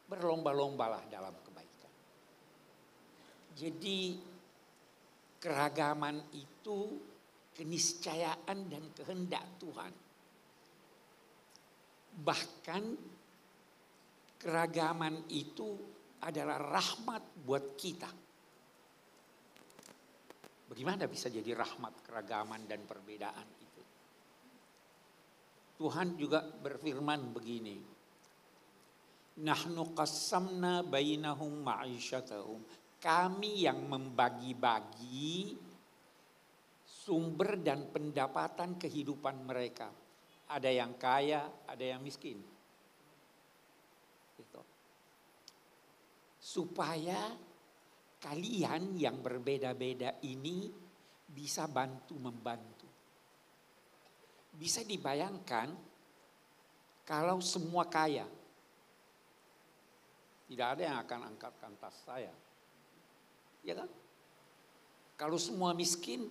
[0.06, 1.94] berlomba-lombalah dalam kebaikan.
[3.58, 4.22] Jadi
[5.42, 6.57] keragaman itu
[7.58, 9.94] keniscayaan dan kehendak Tuhan.
[12.18, 12.84] Bahkan
[14.38, 15.74] keragaman itu
[16.22, 18.10] adalah rahmat buat kita.
[20.68, 23.82] Bagaimana bisa jadi rahmat keragaman dan perbedaan itu?
[25.78, 27.78] Tuhan juga berfirman begini.
[29.38, 32.62] Nahnu qassamna bainahum ma'isyatahum.
[32.98, 35.54] Kami yang membagi-bagi
[37.08, 39.88] sumber dan pendapatan kehidupan mereka.
[40.52, 42.36] Ada yang kaya, ada yang miskin.
[44.36, 44.62] Gitu.
[46.36, 47.32] Supaya
[48.20, 50.68] kalian yang berbeda-beda ini
[51.32, 52.88] bisa bantu membantu.
[54.52, 55.72] Bisa dibayangkan
[57.08, 58.28] kalau semua kaya,
[60.52, 62.36] tidak ada yang akan angkatkan tas saya.
[63.64, 63.88] Ya kan?
[65.16, 66.28] Kalau semua miskin,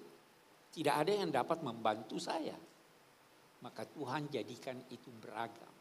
[0.77, 2.53] tidak ada yang dapat membantu saya.
[3.65, 5.73] Maka Tuhan jadikan itu beragam.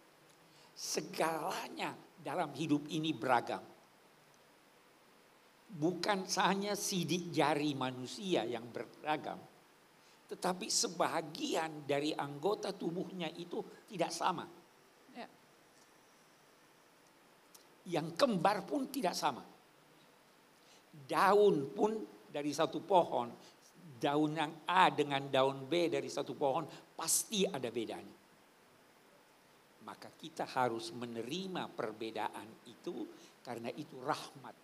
[0.72, 1.92] Segalanya
[2.24, 3.60] dalam hidup ini beragam.
[5.76, 9.36] Bukan hanya sidik jari manusia yang beragam.
[10.32, 13.60] Tetapi sebagian dari anggota tubuhnya itu
[13.92, 14.48] tidak sama.
[15.12, 15.28] Ya.
[18.00, 19.44] Yang kembar pun tidak sama.
[21.04, 21.92] Daun pun
[22.32, 23.55] dari satu pohon
[23.96, 28.18] daun yang A dengan daun B dari satu pohon pasti ada bedanya.
[29.86, 33.06] Maka kita harus menerima perbedaan itu
[33.46, 34.56] karena itu rahmat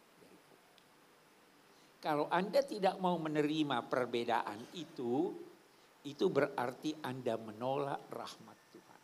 [2.01, 5.29] Kalau Anda tidak mau menerima perbedaan itu,
[6.01, 9.01] itu berarti Anda menolak rahmat Tuhan.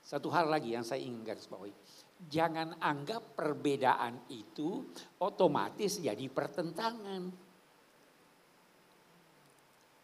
[0.00, 1.76] satu hal lagi yang saya ingin garis bawahi.
[2.24, 4.88] Jangan anggap perbedaan itu
[5.20, 7.47] otomatis jadi pertentangan.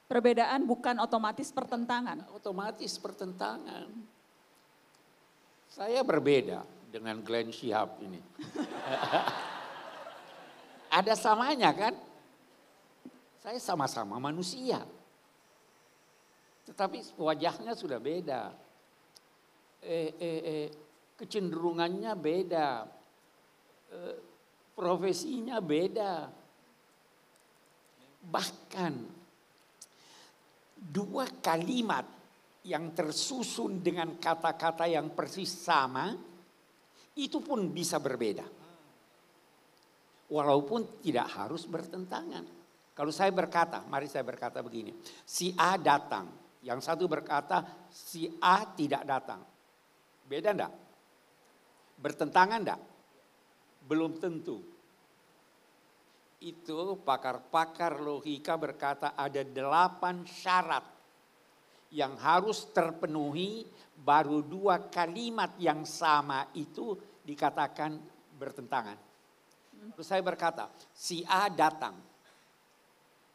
[0.05, 2.29] Perbedaan bukan otomatis pertentangan.
[2.37, 3.88] Otomatis pertentangan.
[5.73, 6.61] Saya berbeda
[6.93, 8.21] dengan Glenn Shihab ini.
[11.01, 11.95] Ada samanya kan?
[13.40, 14.85] Saya sama-sama manusia.
[16.69, 18.53] Tetapi wajahnya sudah beda.
[19.85, 20.67] Eh, eh, eh,
[21.17, 22.71] kecenderungannya beda.
[23.90, 24.17] Eh,
[24.77, 26.29] profesinya beda.
[28.25, 29.13] Bahkan
[30.85, 32.05] dua kalimat
[32.68, 36.12] yang tersusun dengan kata-kata yang persis sama,
[37.16, 38.44] itu pun bisa berbeda.
[40.29, 42.44] Walaupun tidak harus bertentangan.
[42.94, 44.92] Kalau saya berkata, mari saya berkata begini.
[45.25, 46.31] Si A datang,
[46.64, 49.44] yang satu berkata si A tidak datang.
[50.25, 50.73] Beda enggak?
[52.01, 52.81] Bertentangan enggak?
[53.85, 54.74] Belum tentu
[56.44, 60.85] itu pakar-pakar logika berkata ada delapan syarat
[61.88, 63.64] yang harus terpenuhi
[63.96, 66.92] baru dua kalimat yang sama itu
[67.24, 67.96] dikatakan
[68.37, 68.98] bertentangan.
[69.96, 71.96] Terus saya berkata, si A datang.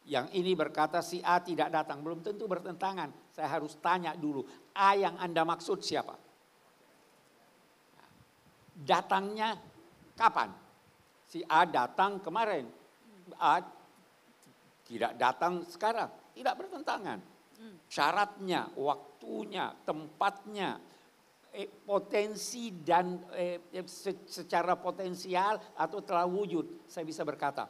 [0.09, 3.09] Yang ini berkata si A tidak datang, belum tentu bertentangan.
[3.33, 6.17] Saya harus tanya dulu, A yang Anda maksud siapa?
[8.79, 9.57] Datangnya
[10.17, 10.49] kapan?
[11.29, 12.78] Si A datang kemarin,
[13.37, 13.61] A
[14.89, 17.19] tidak datang sekarang, tidak bertentangan.
[17.85, 20.79] Syaratnya, waktunya, tempatnya,
[21.53, 23.61] eh, potensi dan eh,
[24.25, 27.69] secara potensial atau telah wujud, saya bisa berkata,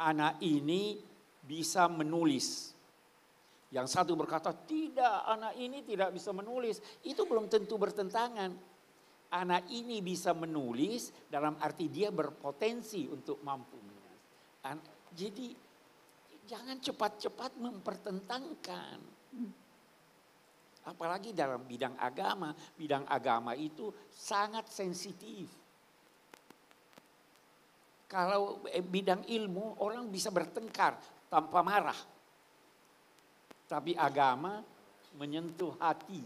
[0.00, 0.96] anak ini
[1.44, 2.72] bisa menulis.
[3.74, 6.78] Yang satu berkata, tidak, anak ini tidak bisa menulis.
[7.02, 8.54] Itu belum tentu bertentangan.
[9.34, 14.22] Anak ini bisa menulis dalam arti dia berpotensi untuk mampu menulis.
[15.14, 15.54] Jadi
[16.44, 18.98] jangan cepat-cepat mempertentangkan.
[20.84, 25.48] Apalagi dalam bidang agama, bidang agama itu sangat sensitif.
[28.04, 31.00] Kalau eh, bidang ilmu orang bisa bertengkar
[31.32, 31.96] tanpa marah.
[33.64, 34.60] Tapi agama
[35.16, 36.20] menyentuh hati.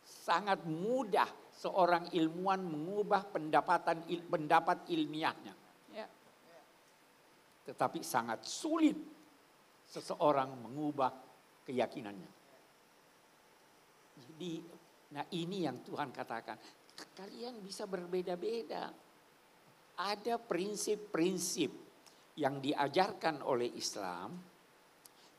[0.00, 5.59] Sangat mudah seorang ilmuwan mengubah pendapatan pendapat ilmiahnya.
[7.70, 8.98] Tetapi sangat sulit
[9.86, 11.14] seseorang mengubah
[11.62, 12.30] keyakinannya.
[14.18, 14.52] Jadi,
[15.14, 16.58] nah ini yang Tuhan katakan.
[17.14, 18.90] Kalian bisa berbeda-beda.
[20.02, 21.70] Ada prinsip-prinsip
[22.34, 24.34] yang diajarkan oleh Islam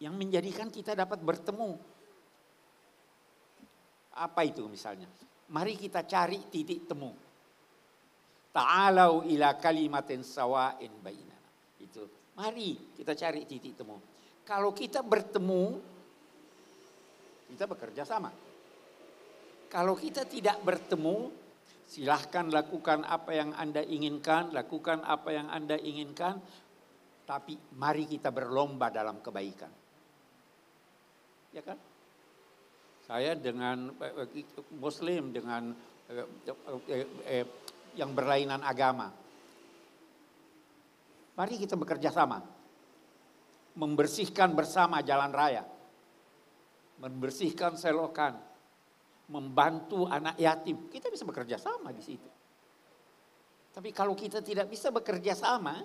[0.02, 1.78] yang menjadikan kita dapat bertemu.
[4.18, 5.12] Apa itu misalnya?
[5.52, 7.12] Mari kita cari titik temu.
[8.52, 11.50] Ta'alau ila kalimatin sawa'in bainana.
[11.80, 12.21] Itu.
[12.38, 14.00] Mari kita cari titik temu.
[14.48, 15.80] Kalau kita bertemu,
[17.52, 18.32] kita bekerja sama.
[19.72, 21.32] Kalau kita tidak bertemu,
[21.88, 26.40] silahkan lakukan apa yang Anda inginkan, lakukan apa yang Anda inginkan,
[27.24, 29.72] tapi mari kita berlomba dalam kebaikan.
[31.56, 31.80] Ya kan?
[33.08, 35.72] Saya dengan eh, Muslim dengan
[36.12, 36.28] eh,
[37.28, 37.46] eh,
[37.96, 39.12] yang berlainan agama.
[41.42, 42.38] Mari kita bekerja sama.
[43.74, 45.66] Membersihkan bersama jalan raya.
[47.02, 48.38] Membersihkan selokan.
[49.26, 50.86] Membantu anak yatim.
[50.86, 52.30] Kita bisa bekerja sama di situ.
[53.74, 55.82] Tapi kalau kita tidak bisa bekerja sama,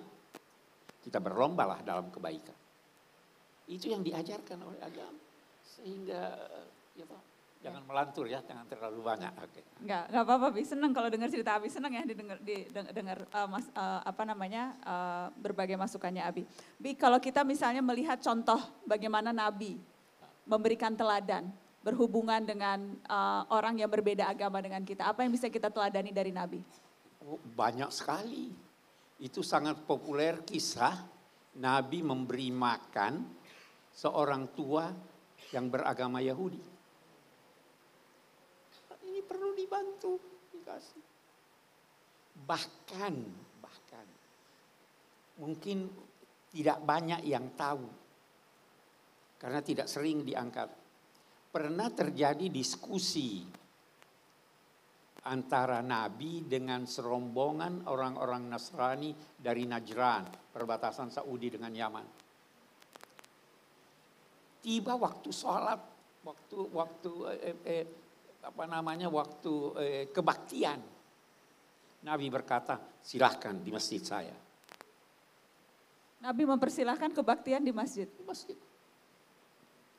[1.01, 2.53] kita berlombalah dalam kebaikan.
[3.65, 5.17] Itu yang diajarkan oleh agama.
[5.65, 6.37] Sehingga
[6.93, 7.21] ya Pak,
[7.61, 9.33] jangan melantur ya, jangan terlalu banyak.
[9.41, 9.61] Oke.
[9.81, 10.61] Enggak, enggak apa-apa, Bi.
[10.63, 12.37] Senang kalau dengar cerita Abi, senang ya didengar
[12.93, 16.43] dengar uh, mas, uh, apa namanya uh, berbagai masukannya Abi.
[16.77, 19.77] Bi, kalau kita misalnya melihat contoh bagaimana Nabi
[20.47, 21.49] memberikan teladan
[21.83, 26.35] berhubungan dengan uh, orang yang berbeda agama dengan kita, apa yang bisa kita teladani dari
[26.35, 26.59] Nabi?
[27.23, 28.51] Oh, banyak sekali.
[29.17, 30.93] Itu sangat populer kisah
[31.57, 33.25] Nabi memberi makan
[33.89, 34.93] seorang tua
[35.49, 36.76] yang beragama Yahudi.
[39.67, 40.15] Dibantu,
[40.55, 41.03] dikasih.
[42.47, 43.15] Bahkan,
[43.59, 44.07] bahkan,
[45.43, 45.91] mungkin
[46.55, 47.83] tidak banyak yang tahu.
[49.35, 50.71] Karena tidak sering diangkat.
[51.51, 53.43] Pernah terjadi diskusi
[55.27, 62.07] antara Nabi dengan serombongan orang-orang Nasrani dari Najran, perbatasan Saudi dengan Yaman
[64.67, 65.79] tiba waktu sholat,
[66.27, 67.85] waktu waktu eh, eh,
[68.47, 70.79] apa namanya waktu eh, kebaktian.
[72.07, 74.35] Nabi berkata, silahkan di masjid saya.
[76.23, 78.07] Nabi mempersilahkan kebaktian di masjid.
[78.07, 78.55] Di masjid.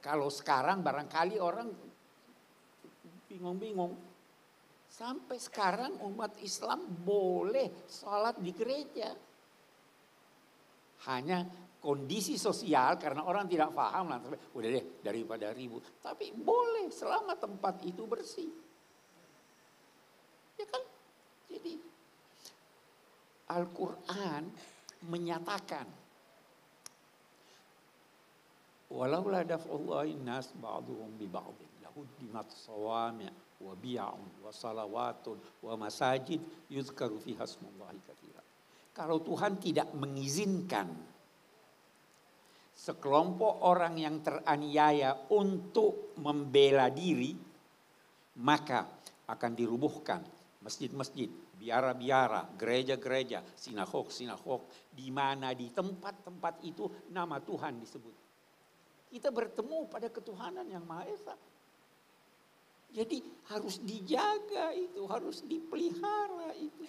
[0.00, 1.68] Kalau sekarang barangkali orang
[3.28, 3.92] bingung-bingung.
[4.88, 9.12] Sampai sekarang umat Islam boleh sholat di gereja.
[11.06, 11.44] Hanya
[11.78, 14.18] kondisi sosial karena orang tidak paham lah.
[14.54, 15.82] Udah deh daripada ribut.
[16.02, 18.50] Tapi boleh selama tempat itu bersih.
[20.58, 20.82] Ya kan?
[21.48, 21.74] Jadi
[23.48, 24.42] Al-Quran
[25.08, 25.86] menyatakan
[28.90, 33.30] walau la daf'ullahi nas ba'duhum bi ba'din lahuddimat sawami'
[33.62, 37.46] wa bi'un wa salawatun wa masajid yuzkaru fiha
[38.98, 40.90] kalau Tuhan tidak mengizinkan
[42.78, 47.34] sekelompok orang yang teraniaya untuk membela diri,
[48.38, 48.86] maka
[49.26, 50.22] akan dirubuhkan
[50.62, 51.26] masjid-masjid,
[51.58, 58.14] biara-biara, gereja-gereja, sinagog-sinagog, di mana di tempat-tempat itu nama Tuhan disebut.
[59.10, 61.34] Kita bertemu pada ketuhanan yang Maha Esa.
[62.88, 63.20] Jadi
[63.52, 66.86] harus dijaga itu, harus dipelihara itu.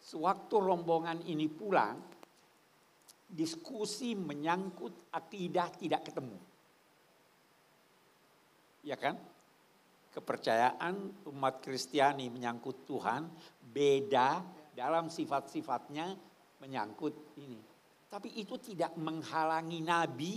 [0.00, 2.15] Sewaktu rombongan ini pulang,
[3.36, 6.40] diskusi menyangkut akidah tidak ketemu.
[8.80, 9.20] Ya kan?
[10.16, 13.28] Kepercayaan umat Kristiani menyangkut Tuhan
[13.60, 14.40] beda
[14.72, 16.16] dalam sifat-sifatnya
[16.64, 17.60] menyangkut ini.
[18.08, 20.34] Tapi itu tidak menghalangi Nabi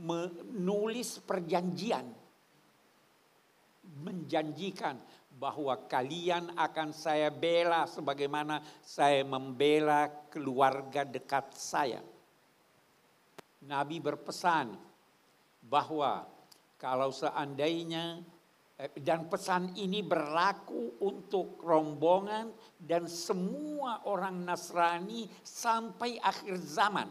[0.00, 2.08] menulis perjanjian.
[4.00, 4.96] Menjanjikan
[5.42, 11.98] bahwa kalian akan saya bela sebagaimana saya membela keluarga dekat saya.
[13.66, 14.70] Nabi berpesan
[15.66, 16.30] bahwa
[16.78, 18.22] kalau seandainya
[18.78, 27.10] eh, dan pesan ini berlaku untuk rombongan dan semua orang Nasrani sampai akhir zaman.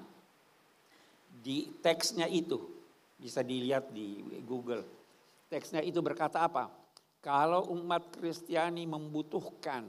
[1.43, 2.63] Di teksnya itu
[3.19, 4.87] bisa dilihat di Google.
[5.51, 6.80] Teksnya itu berkata apa?
[7.21, 9.85] Kalau umat Kristiani membutuhkan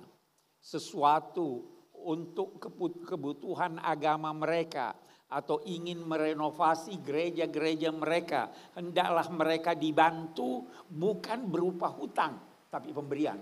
[0.60, 1.64] sesuatu
[2.04, 2.60] untuk
[3.08, 4.92] kebutuhan agama mereka
[5.32, 12.36] atau ingin merenovasi gereja-gereja mereka, hendaklah mereka dibantu bukan berupa hutang,
[12.68, 13.40] tapi pemberian.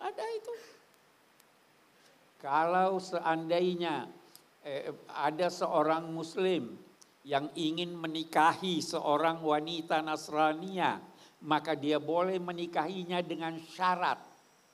[0.00, 0.54] Ada itu.
[2.40, 4.08] Kalau seandainya
[4.64, 6.80] eh, ada seorang muslim
[7.28, 10.96] yang ingin menikahi seorang wanita Nasrania,
[11.44, 14.16] maka dia boleh menikahinya dengan syarat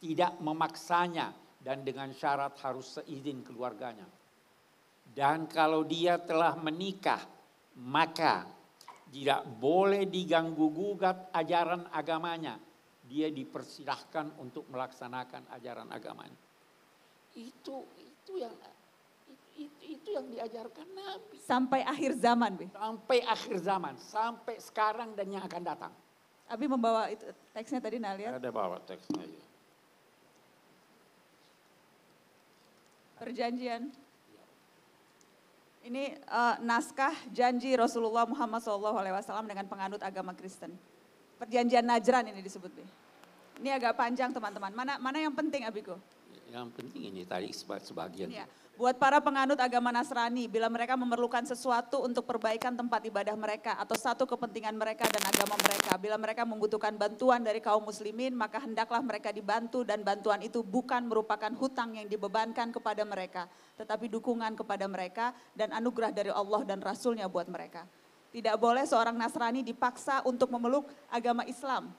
[0.02, 1.30] tidak memaksanya
[1.62, 4.06] dan dengan syarat harus seizin keluarganya.
[5.06, 7.22] Dan kalau dia telah menikah,
[7.78, 8.42] maka
[9.14, 12.58] tidak boleh diganggu gugat ajaran agamanya.
[13.06, 16.38] Dia dipersilahkan untuk melaksanakan ajaran agamanya.
[17.36, 18.54] Itu itu yang
[19.52, 21.36] itu, itu yang diajarkan Nabi.
[21.44, 22.66] Sampai akhir zaman, Bi.
[22.72, 25.92] Sampai akhir zaman, sampai sekarang dan yang akan datang.
[26.52, 27.24] Abi membawa itu
[27.56, 28.36] teksnya tadi nah lihat.
[28.36, 29.44] Ada bawa teksnya ya.
[33.16, 33.88] Perjanjian
[35.82, 39.00] ini uh, naskah janji Rasulullah Muhammad SAW
[39.48, 40.76] dengan penganut agama Kristen.
[41.40, 42.70] Perjanjian Najran ini disebut.
[43.58, 44.70] Ini agak panjang teman-teman.
[44.76, 45.96] Mana mana yang penting Abiko?
[46.52, 48.28] Yang penting ini tadi sebagian.
[48.28, 48.44] Ya.
[48.72, 53.92] Buat para penganut agama Nasrani, bila mereka memerlukan sesuatu untuk perbaikan tempat ibadah mereka atau
[53.92, 59.04] satu kepentingan mereka dan agama mereka, bila mereka membutuhkan bantuan dari kaum muslimin, maka hendaklah
[59.04, 63.44] mereka dibantu dan bantuan itu bukan merupakan hutang yang dibebankan kepada mereka,
[63.76, 67.84] tetapi dukungan kepada mereka dan anugerah dari Allah dan Rasulnya buat mereka.
[68.32, 71.92] Tidak boleh seorang Nasrani dipaksa untuk memeluk agama Islam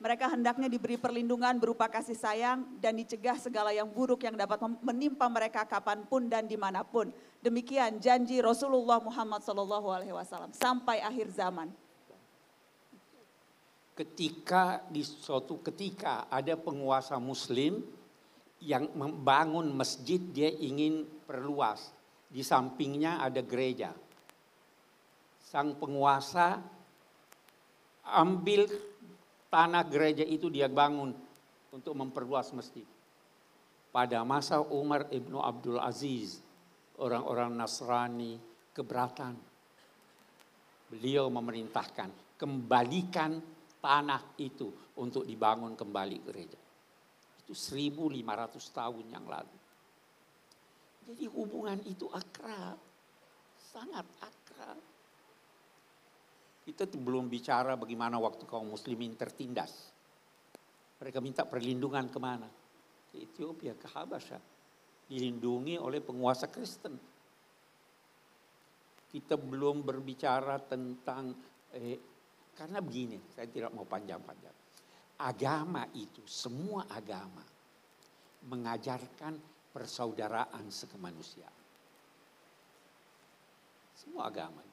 [0.00, 5.28] mereka hendaknya diberi perlindungan berupa kasih sayang dan dicegah segala yang buruk yang dapat menimpa
[5.28, 7.12] mereka kapan pun dan di mana pun.
[7.44, 11.68] Demikian janji Rasulullah Muhammad SAW sampai akhir zaman.
[13.92, 17.84] Ketika di suatu ketika ada penguasa Muslim
[18.64, 21.92] yang membangun masjid dia ingin perluas.
[22.30, 23.92] Di sampingnya ada gereja.
[25.44, 26.62] Sang penguasa
[28.00, 28.64] ambil
[29.50, 31.12] tanah gereja itu dia bangun
[31.74, 32.86] untuk memperluas masjid.
[33.90, 36.38] Pada masa Umar ibnu Abdul Aziz,
[37.02, 38.38] orang-orang Nasrani
[38.70, 39.34] keberatan.
[40.90, 43.42] Beliau memerintahkan kembalikan
[43.82, 46.58] tanah itu untuk dibangun kembali gereja.
[47.42, 49.56] Itu 1500 tahun yang lalu.
[51.10, 52.78] Jadi hubungan itu akrab,
[53.58, 54.89] sangat akrab.
[56.60, 59.90] Kita belum bicara bagaimana waktu kaum muslimin tertindas.
[61.00, 62.48] Mereka minta perlindungan ke mana?
[63.08, 64.36] Ke Ethiopia, ke Habasha.
[65.08, 66.94] Dilindungi oleh penguasa Kristen.
[69.10, 71.34] Kita belum berbicara tentang,
[71.74, 71.98] eh,
[72.54, 74.56] karena begini, saya tidak mau panjang-panjang.
[75.18, 77.42] Agama itu, semua agama
[78.46, 79.34] mengajarkan
[79.74, 81.60] persaudaraan sekemanusiaan.
[83.96, 84.69] Semua agama.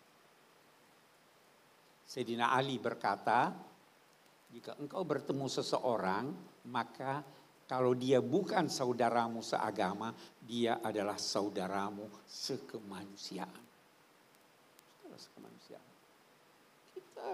[2.17, 3.53] Sayyidina Ali berkata,
[4.49, 6.25] jika engkau bertemu seseorang,
[6.65, 7.21] maka
[7.69, 13.61] kalau dia bukan saudaramu seagama, dia adalah saudaramu sekemanusiaan.
[14.97, 15.89] Saudara sekemanusiaan.
[16.97, 17.29] Kita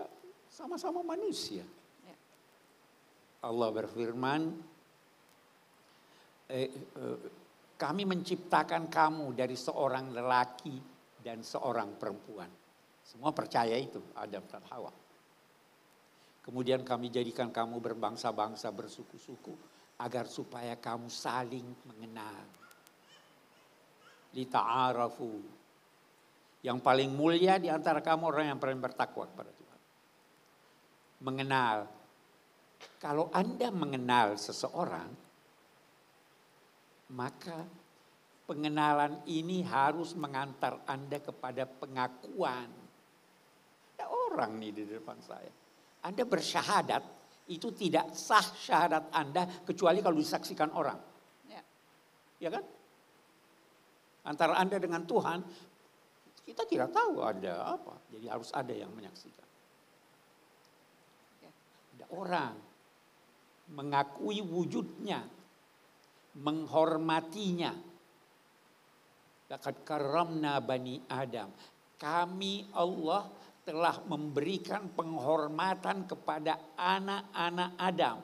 [0.52, 1.64] sama-sama manusia.
[2.04, 2.18] Ya.
[3.48, 4.52] Allah berfirman,
[6.52, 7.18] eh, eh,
[7.80, 10.76] kami menciptakan kamu dari seorang lelaki
[11.24, 12.63] dan seorang perempuan.
[13.04, 14.92] Semua percaya itu, Adam dan Hawa.
[16.44, 19.56] Kemudian kami jadikan kamu berbangsa-bangsa, bersuku-suku,
[20.00, 22.44] agar supaya kamu saling mengenal.
[24.36, 25.40] Lita'arafu.
[26.64, 29.80] Yang paling mulia di antara kamu orang yang paling bertakwa kepada Tuhan.
[31.24, 31.78] Mengenal.
[33.00, 35.12] Kalau Anda mengenal seseorang,
[37.12, 37.64] maka
[38.48, 42.83] pengenalan ini harus mengantar Anda kepada pengakuan
[44.34, 45.52] orang nih di depan saya.
[46.04, 47.04] Anda bersyahadat,
[47.54, 51.00] itu tidak sah syahadat Anda kecuali kalau disaksikan orang.
[51.48, 51.62] Ya,
[52.42, 52.64] ya kan?
[54.24, 55.40] Antara Anda dengan Tuhan,
[56.44, 57.96] kita tidak tahu ada apa.
[58.12, 59.48] Jadi harus ada yang menyaksikan.
[61.40, 61.52] Ya.
[62.00, 62.54] Ada orang
[63.72, 65.24] mengakui wujudnya,
[66.40, 67.72] menghormatinya.
[69.52, 71.52] Laqad karamna bani Adam.
[72.00, 73.30] Kami Allah
[73.64, 78.18] telah memberikan penghormatan kepada anak-anak Adam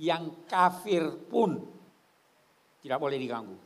[0.00, 1.60] yang kafir pun
[2.80, 3.56] tidak boleh diganggu.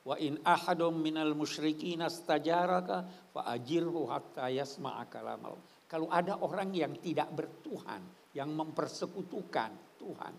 [0.00, 5.60] Wa in ahadum minal musyrikin astajaraka fa ajirhu hatta yasma'a kalamal.
[5.84, 8.00] Kalau ada orang yang tidak bertuhan,
[8.32, 10.34] yang mempersekutukan Tuhan,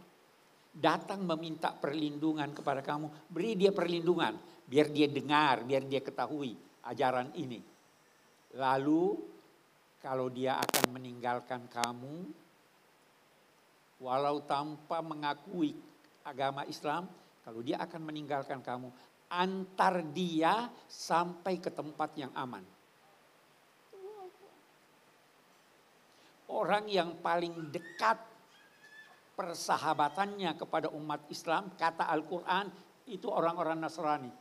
[0.72, 4.34] datang meminta perlindungan kepada kamu, beri dia perlindungan,
[4.66, 6.56] biar dia dengar, biar dia ketahui
[6.88, 7.71] ajaran ini.
[8.58, 9.16] Lalu
[10.02, 12.28] kalau dia akan meninggalkan kamu,
[14.02, 15.78] walau tanpa mengakui
[16.26, 17.08] agama Islam,
[17.46, 18.90] kalau dia akan meninggalkan kamu,
[19.32, 22.66] antar dia sampai ke tempat yang aman.
[26.52, 28.20] Orang yang paling dekat
[29.40, 32.68] persahabatannya kepada umat Islam, kata Al-Quran,
[33.08, 34.32] itu orang-orang Nasrani.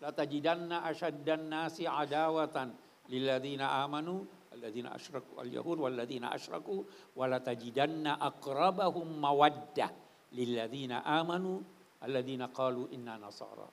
[0.00, 2.72] La tajidanna asyaddan nasi adawatan
[3.10, 4.22] lilladina amanu
[4.54, 6.86] alladzina asyraku al-yahud walladzina asyraku
[7.18, 9.90] wala tajidanna aqrabahum mawaddah
[10.34, 11.58] lilladzina amanu
[12.00, 13.66] alladzina qalu inna nasara.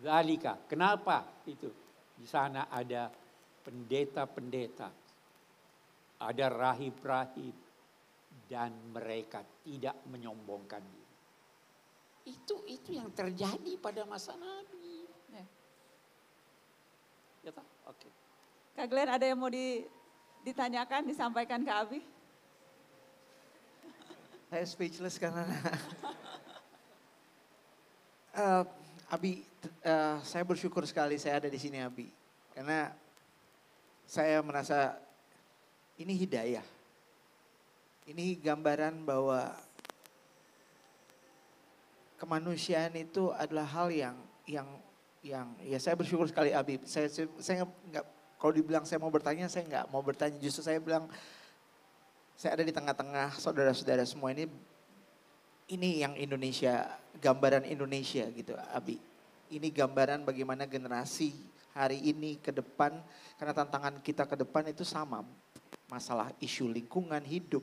[0.00, 0.56] Zalika.
[0.64, 1.68] Kenapa itu?
[2.16, 3.08] Di sana ada
[3.64, 4.88] pendeta-pendeta.
[6.20, 7.56] Ada rahib-rahib
[8.44, 11.16] dan mereka tidak menyombongkan diri.
[12.28, 15.08] Itu itu yang terjadi pada masa Nabi.
[15.32, 15.44] Ya.
[17.48, 17.52] Ya?
[17.88, 18.19] Oke.
[18.80, 19.84] Kak Glenn ada yang mau di,
[20.40, 22.00] ditanyakan, disampaikan ke Abi?
[24.48, 25.44] Saya speechless karena
[28.30, 28.64] Eh,
[29.12, 29.44] Abi,
[29.84, 32.08] eh, saya bersyukur sekali saya ada di sini Abi,
[32.56, 32.94] karena
[34.08, 34.96] saya merasa
[36.00, 36.64] ini hidayah,
[38.06, 39.50] ini gambaran bahwa
[42.16, 44.16] kemanusiaan itu adalah hal yang
[44.48, 44.68] yang
[45.20, 46.78] yang ya saya bersyukur sekali Abi.
[46.86, 47.10] Saya,
[47.42, 51.06] saya nggak kalau dibilang saya mau bertanya saya nggak mau bertanya justru saya bilang
[52.40, 54.48] saya ada di tengah-tengah saudara-saudara semua ini
[55.70, 56.88] ini yang Indonesia
[57.20, 58.98] gambaran Indonesia gitu Abi.
[59.50, 61.34] Ini gambaran bagaimana generasi
[61.74, 62.98] hari ini ke depan
[63.38, 65.22] karena tantangan kita ke depan itu sama
[65.90, 67.62] masalah isu lingkungan hidup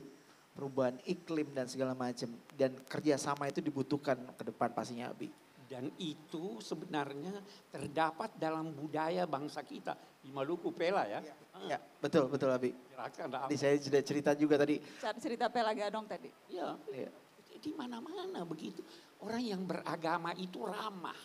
[0.56, 5.32] perubahan iklim dan segala macam dan kerjasama itu dibutuhkan ke depan pastinya Abi.
[5.68, 9.92] Dan itu sebenarnya terdapat dalam budaya bangsa kita
[10.24, 11.20] di Maluku Pela ya.
[11.68, 12.72] Ya betul betul Abi.
[12.72, 14.80] Silakan, Tadi saya sudah cerita juga tadi.
[15.20, 16.32] Cerita Pelagadong tadi.
[16.48, 17.12] Ya, Ya.
[17.58, 18.80] di mana-mana begitu.
[19.20, 21.18] Orang yang beragama itu ramah.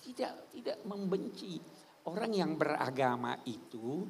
[0.00, 1.60] Tidak tidak membenci.
[2.08, 4.08] Orang yang beragama itu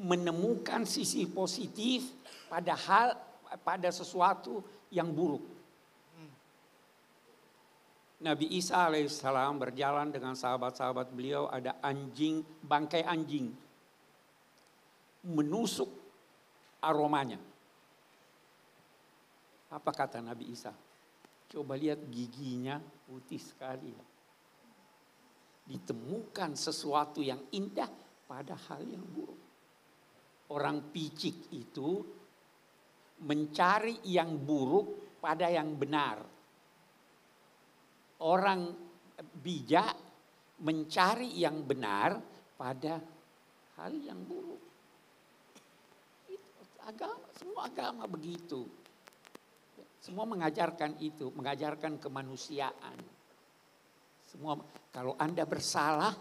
[0.00, 2.08] menemukan sisi positif
[2.48, 3.14] pada hal
[3.62, 5.59] pada sesuatu yang buruk.
[8.20, 13.48] Nabi Isa alaihissalam berjalan dengan sahabat-sahabat beliau ada anjing, bangkai anjing.
[15.24, 15.88] Menusuk
[16.84, 17.40] aromanya.
[19.72, 20.72] Apa kata Nabi Isa?
[21.48, 22.76] Coba lihat giginya
[23.08, 23.88] putih sekali.
[23.88, 24.04] ya.
[25.64, 27.88] Ditemukan sesuatu yang indah
[28.28, 29.40] pada hal yang buruk.
[30.52, 32.04] Orang picik itu
[33.24, 36.29] mencari yang buruk pada yang benar.
[38.20, 38.76] Orang
[39.40, 39.96] bijak
[40.60, 42.20] mencari yang benar
[42.56, 43.00] pada
[43.80, 44.60] hal yang buruk.
[46.80, 48.64] Agama, semua agama begitu.
[50.00, 52.96] Semua mengajarkan itu, mengajarkan kemanusiaan.
[54.24, 54.56] Semua
[54.88, 56.16] kalau Anda bersalah,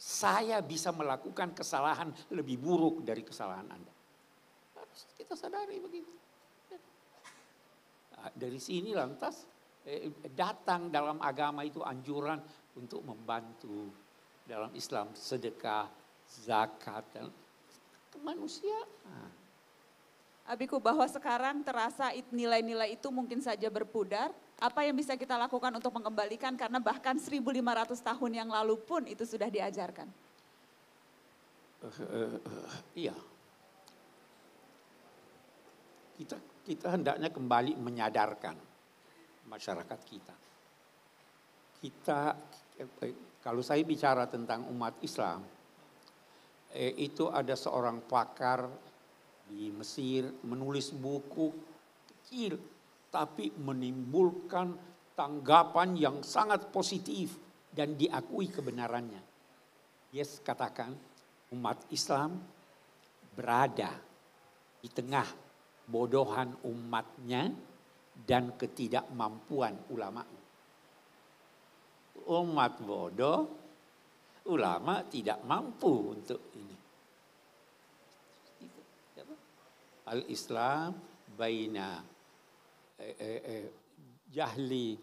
[0.00, 3.92] saya bisa melakukan kesalahan lebih buruk dari kesalahan Anda.
[4.80, 6.08] Harus kita sadari begitu.
[8.16, 9.44] Nah, dari sini lantas
[10.36, 12.38] datang dalam agama itu anjuran
[12.76, 13.90] untuk membantu
[14.44, 15.88] dalam Islam sedekah,
[16.26, 17.26] zakat dan
[18.10, 19.30] kemanusiaan.
[20.50, 24.34] Abiku bahwa sekarang terasa nilai-nilai itu mungkin saja berpudar.
[24.58, 27.54] Apa yang bisa kita lakukan untuk mengembalikan karena bahkan 1500
[27.96, 30.10] tahun yang lalu pun itu sudah diajarkan.
[31.80, 32.74] Eh, eh, eh,
[33.08, 33.16] iya.
[36.18, 38.69] Kita kita hendaknya kembali menyadarkan
[39.50, 40.34] masyarakat kita.
[41.82, 42.20] Kita
[42.78, 45.42] eh, kalau saya bicara tentang umat Islam,
[46.70, 48.70] eh, itu ada seorang pakar
[49.50, 51.50] di Mesir menulis buku
[52.06, 52.54] kecil
[53.10, 54.70] tapi menimbulkan
[55.18, 57.34] tanggapan yang sangat positif
[57.74, 59.18] dan diakui kebenarannya.
[60.14, 60.94] Dia katakan
[61.50, 62.38] umat Islam
[63.34, 63.90] berada
[64.78, 65.26] di tengah
[65.90, 67.50] bodohan umatnya
[68.26, 70.22] dan ketidakmampuan ulama.
[72.30, 73.40] Umat bodoh,
[74.48, 76.76] ulama tidak mampu untuk ini.
[80.10, 80.90] Al-Islam
[81.38, 82.02] baina
[82.98, 83.66] eh, eh, eh,
[84.26, 84.98] jahli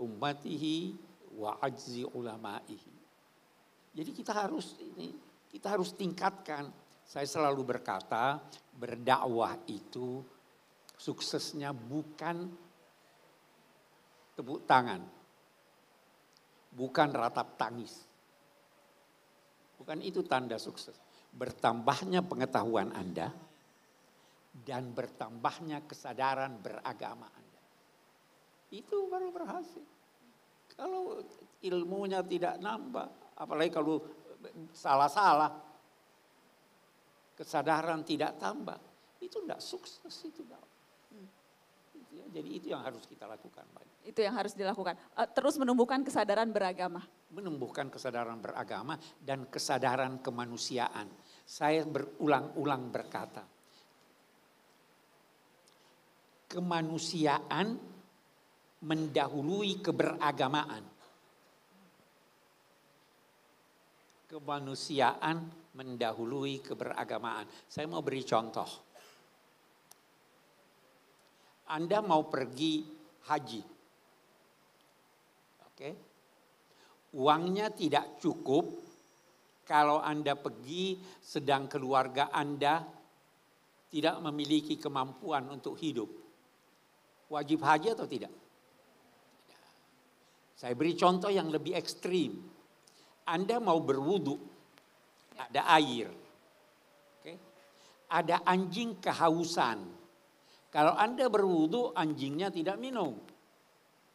[0.00, 0.76] ummatihi
[1.36, 2.94] wa ajzi ulamaihi.
[3.92, 5.12] Jadi kita harus ini
[5.52, 6.72] kita harus tingkatkan.
[7.04, 8.40] Saya selalu berkata
[8.72, 10.24] berdakwah itu
[11.02, 12.46] Suksesnya bukan
[14.38, 15.02] tepuk tangan,
[16.70, 18.06] bukan ratap tangis.
[19.82, 20.94] Bukan itu tanda sukses.
[21.34, 23.34] Bertambahnya pengetahuan Anda
[24.62, 27.62] dan bertambahnya kesadaran beragama Anda.
[28.70, 29.82] Itu baru berhasil.
[30.78, 31.18] Kalau
[31.66, 34.06] ilmunya tidak nambah, apalagi kalau
[34.70, 35.50] salah-salah,
[37.34, 38.78] kesadaran tidak tambah,
[39.18, 40.46] itu tidak sukses itu.
[40.46, 40.62] Ya,
[42.32, 43.68] jadi itu yang harus kita lakukan.
[44.02, 44.96] Itu yang harus dilakukan.
[44.96, 47.04] Eh, terus menumbuhkan kesadaran beragama.
[47.28, 51.12] Menumbuhkan kesadaran beragama dan kesadaran kemanusiaan.
[51.44, 53.44] Saya berulang-ulang berkata,
[56.48, 57.76] kemanusiaan
[58.80, 60.84] mendahului keberagamaan.
[64.28, 65.36] Kemanusiaan
[65.76, 67.44] mendahului keberagamaan.
[67.68, 68.91] Saya mau beri contoh.
[71.70, 72.82] Anda mau pergi
[73.28, 73.62] haji.
[75.68, 75.90] Oke.
[77.12, 78.64] Uangnya tidak cukup
[79.68, 82.82] kalau Anda pergi sedang keluarga Anda
[83.92, 86.08] tidak memiliki kemampuan untuk hidup.
[87.28, 88.32] Wajib haji atau tidak?
[90.56, 92.38] Saya beri contoh yang lebih ekstrim.
[93.28, 94.36] Anda mau berwudu,
[95.36, 96.08] ada air.
[98.12, 99.80] Ada anjing kehausan.
[100.72, 103.20] Kalau Anda berwudu, anjingnya tidak minum.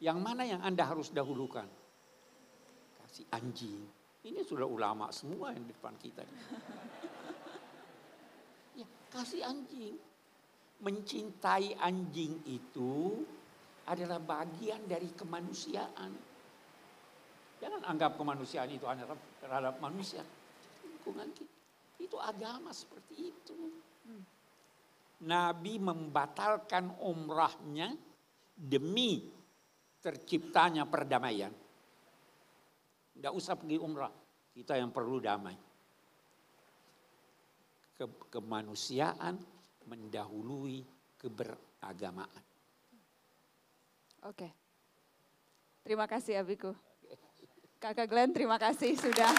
[0.01, 1.69] Yang mana yang Anda harus dahulukan?
[3.05, 3.85] Kasih anjing.
[4.25, 6.25] Ini sudah ulama semua yang di depan kita.
[8.77, 9.97] Ya, kasih anjing
[10.77, 13.25] mencintai anjing itu
[13.87, 16.11] adalah bagian dari kemanusiaan.
[17.57, 19.09] Jangan anggap kemanusiaan itu hanya
[19.41, 20.21] terhadap manusia.
[20.85, 21.55] Lingkungan kita.
[21.97, 23.57] Itu agama seperti itu.
[25.17, 27.89] Nabi membatalkan umrahnya
[28.53, 29.25] demi
[29.97, 31.49] terciptanya perdamaian.
[33.17, 34.13] Tidak usah pergi umrah.
[34.53, 35.57] Kita yang perlu damai.
[37.97, 39.41] Ke, kemanusiaan
[39.89, 40.85] mendahului
[41.17, 42.43] keberagamaan.
[44.29, 44.53] Oke.
[45.81, 46.77] Terima kasih Abiku.
[47.81, 49.33] Kakak Glenn terima kasih sudah.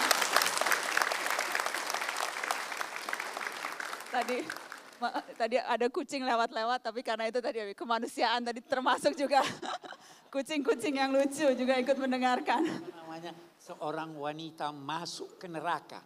[4.09, 4.68] Tadi
[5.41, 9.41] tadi ada kucing lewat-lewat tapi karena itu tadi kemanusiaan tadi termasuk juga
[10.33, 12.61] kucing-kucing yang lucu juga ikut mendengarkan.
[13.03, 16.01] Namanya seorang wanita masuk ke neraka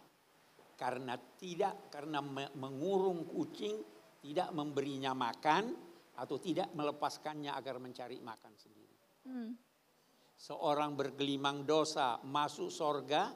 [0.74, 2.18] karena tidak karena
[2.56, 3.78] mengurung kucing
[4.24, 5.76] tidak memberinya makan
[6.16, 8.96] atau tidak melepaskannya agar mencari makan sendiri.
[9.28, 9.50] Hmm.
[10.34, 13.30] Seorang bergelimang dosa masuk sorga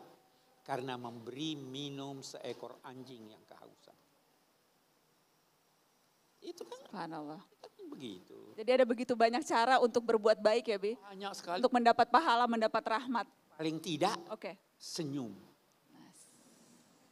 [0.66, 3.88] karena memberi minum seekor anjing yang kehausan.
[6.43, 7.43] Itu kan Subhanallah.
[7.89, 8.36] begitu.
[8.53, 10.93] Jadi ada begitu banyak cara untuk berbuat baik ya Bi?
[10.95, 11.57] Banyak sekali.
[11.59, 13.26] Untuk mendapat pahala, mendapat rahmat.
[13.57, 14.55] Paling tidak okay.
[14.76, 15.32] senyum.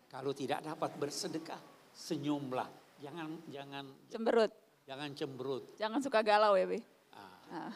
[0.06, 1.58] Kalau tidak dapat bersedekah,
[1.90, 2.68] senyumlah
[3.00, 4.52] Jangan jangan cemberut.
[4.88, 5.64] Jangan cemberut.
[5.76, 6.80] Jangan suka galau ya, Bi.
[7.52, 7.72] Ah.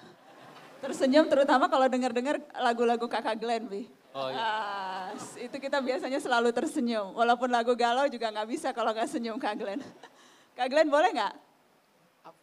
[0.81, 3.85] Tersenyum terutama kalau dengar-dengar lagu-lagu Kakak Glenn, Bi.
[4.11, 4.41] Oh iya.
[4.41, 5.07] Ah,
[5.39, 7.15] itu kita biasanya selalu tersenyum.
[7.15, 9.85] Walaupun lagu galau juga nggak bisa kalau nggak senyum Kak Glenn.
[10.61, 11.35] Kak Glenn boleh nggak?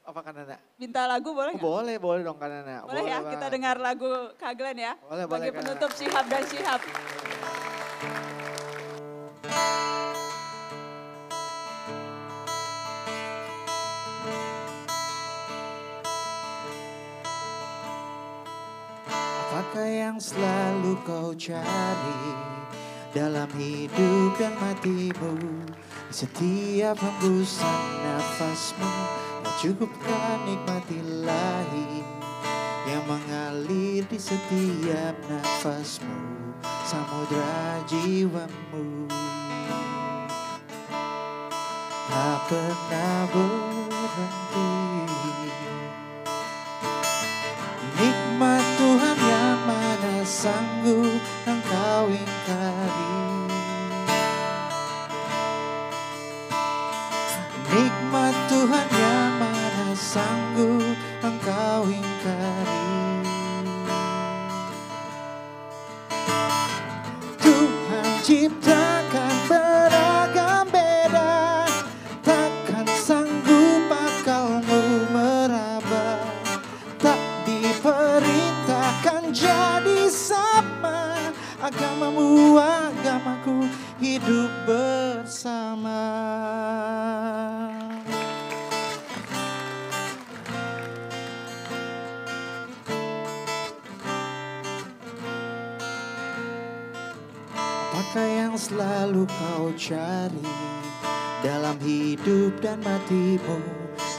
[0.09, 0.57] Apa kan Nana?
[0.81, 1.61] Minta lagu boleh nggak?
[1.61, 2.81] Oh, boleh, boleh dong kan Nana.
[2.81, 3.31] Boleh, boleh ya, banget.
[3.37, 4.09] kita dengar lagu
[4.41, 4.97] Kak Glenn ya.
[5.05, 5.57] Boleh, Bagi boleh.
[5.61, 6.81] penutup Syihab dan Syihab.
[19.45, 22.33] Apakah yang selalu kau cari
[23.13, 25.37] dalam hidup dan matimu?
[26.07, 28.87] Setiap hembusan nafasmu,
[29.43, 31.99] tak cukupkan nikmati lahi
[32.87, 36.55] yang mengalir di setiap nafasmu,
[36.87, 39.11] samudra jiwamu.
[42.07, 44.71] Tak pernah berhenti.
[47.99, 53.26] Nikmat Tuhan yang mana sanggup engkau ingkari
[58.67, 58.96] Nikmat
[99.77, 100.49] cari
[101.45, 103.61] dalam hidup dan matimu.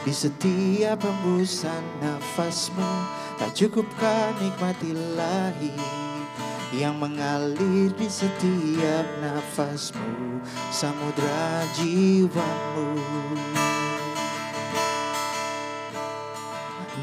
[0.07, 2.87] Di setiap hembusan nafasmu
[3.39, 5.75] Tak cukupkah nikmati lahi
[6.75, 10.41] Yang mengalir di setiap nafasmu
[10.71, 12.91] Samudra jiwamu.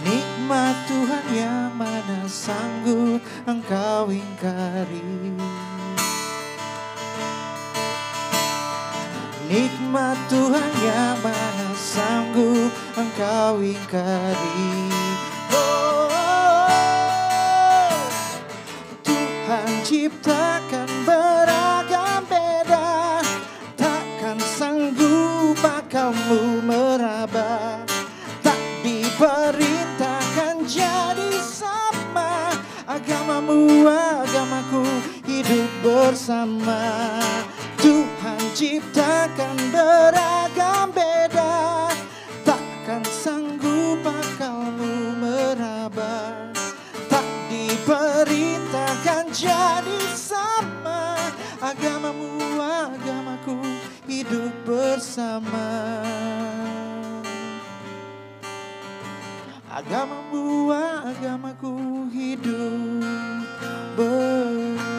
[0.02, 5.34] Nikmat Tuhan yang mana sanggup engkau ingkari
[9.46, 14.90] Nikmat Tuhan yang mana sanggup engkau ingkari.
[15.54, 16.10] Oh,
[19.06, 23.22] Tuhan ciptakan beragam beda.
[23.78, 27.86] Takkan sanggup akalmu meraba.
[28.42, 32.50] Tak diperintahkan jadi sama.
[32.90, 34.82] Agamamu, agamaku
[35.30, 36.82] hidup bersama
[38.56, 41.92] ciptakan beragam beda.
[42.48, 46.32] Takkan sanggup akalmu meraba.
[47.12, 51.20] Tak diperintahkan jadi sama.
[51.60, 53.60] Agamamu, agamaku
[54.08, 56.00] hidup bersama.
[59.68, 60.72] Agamamu,
[61.04, 63.04] agamaku hidup
[64.00, 64.96] bersama.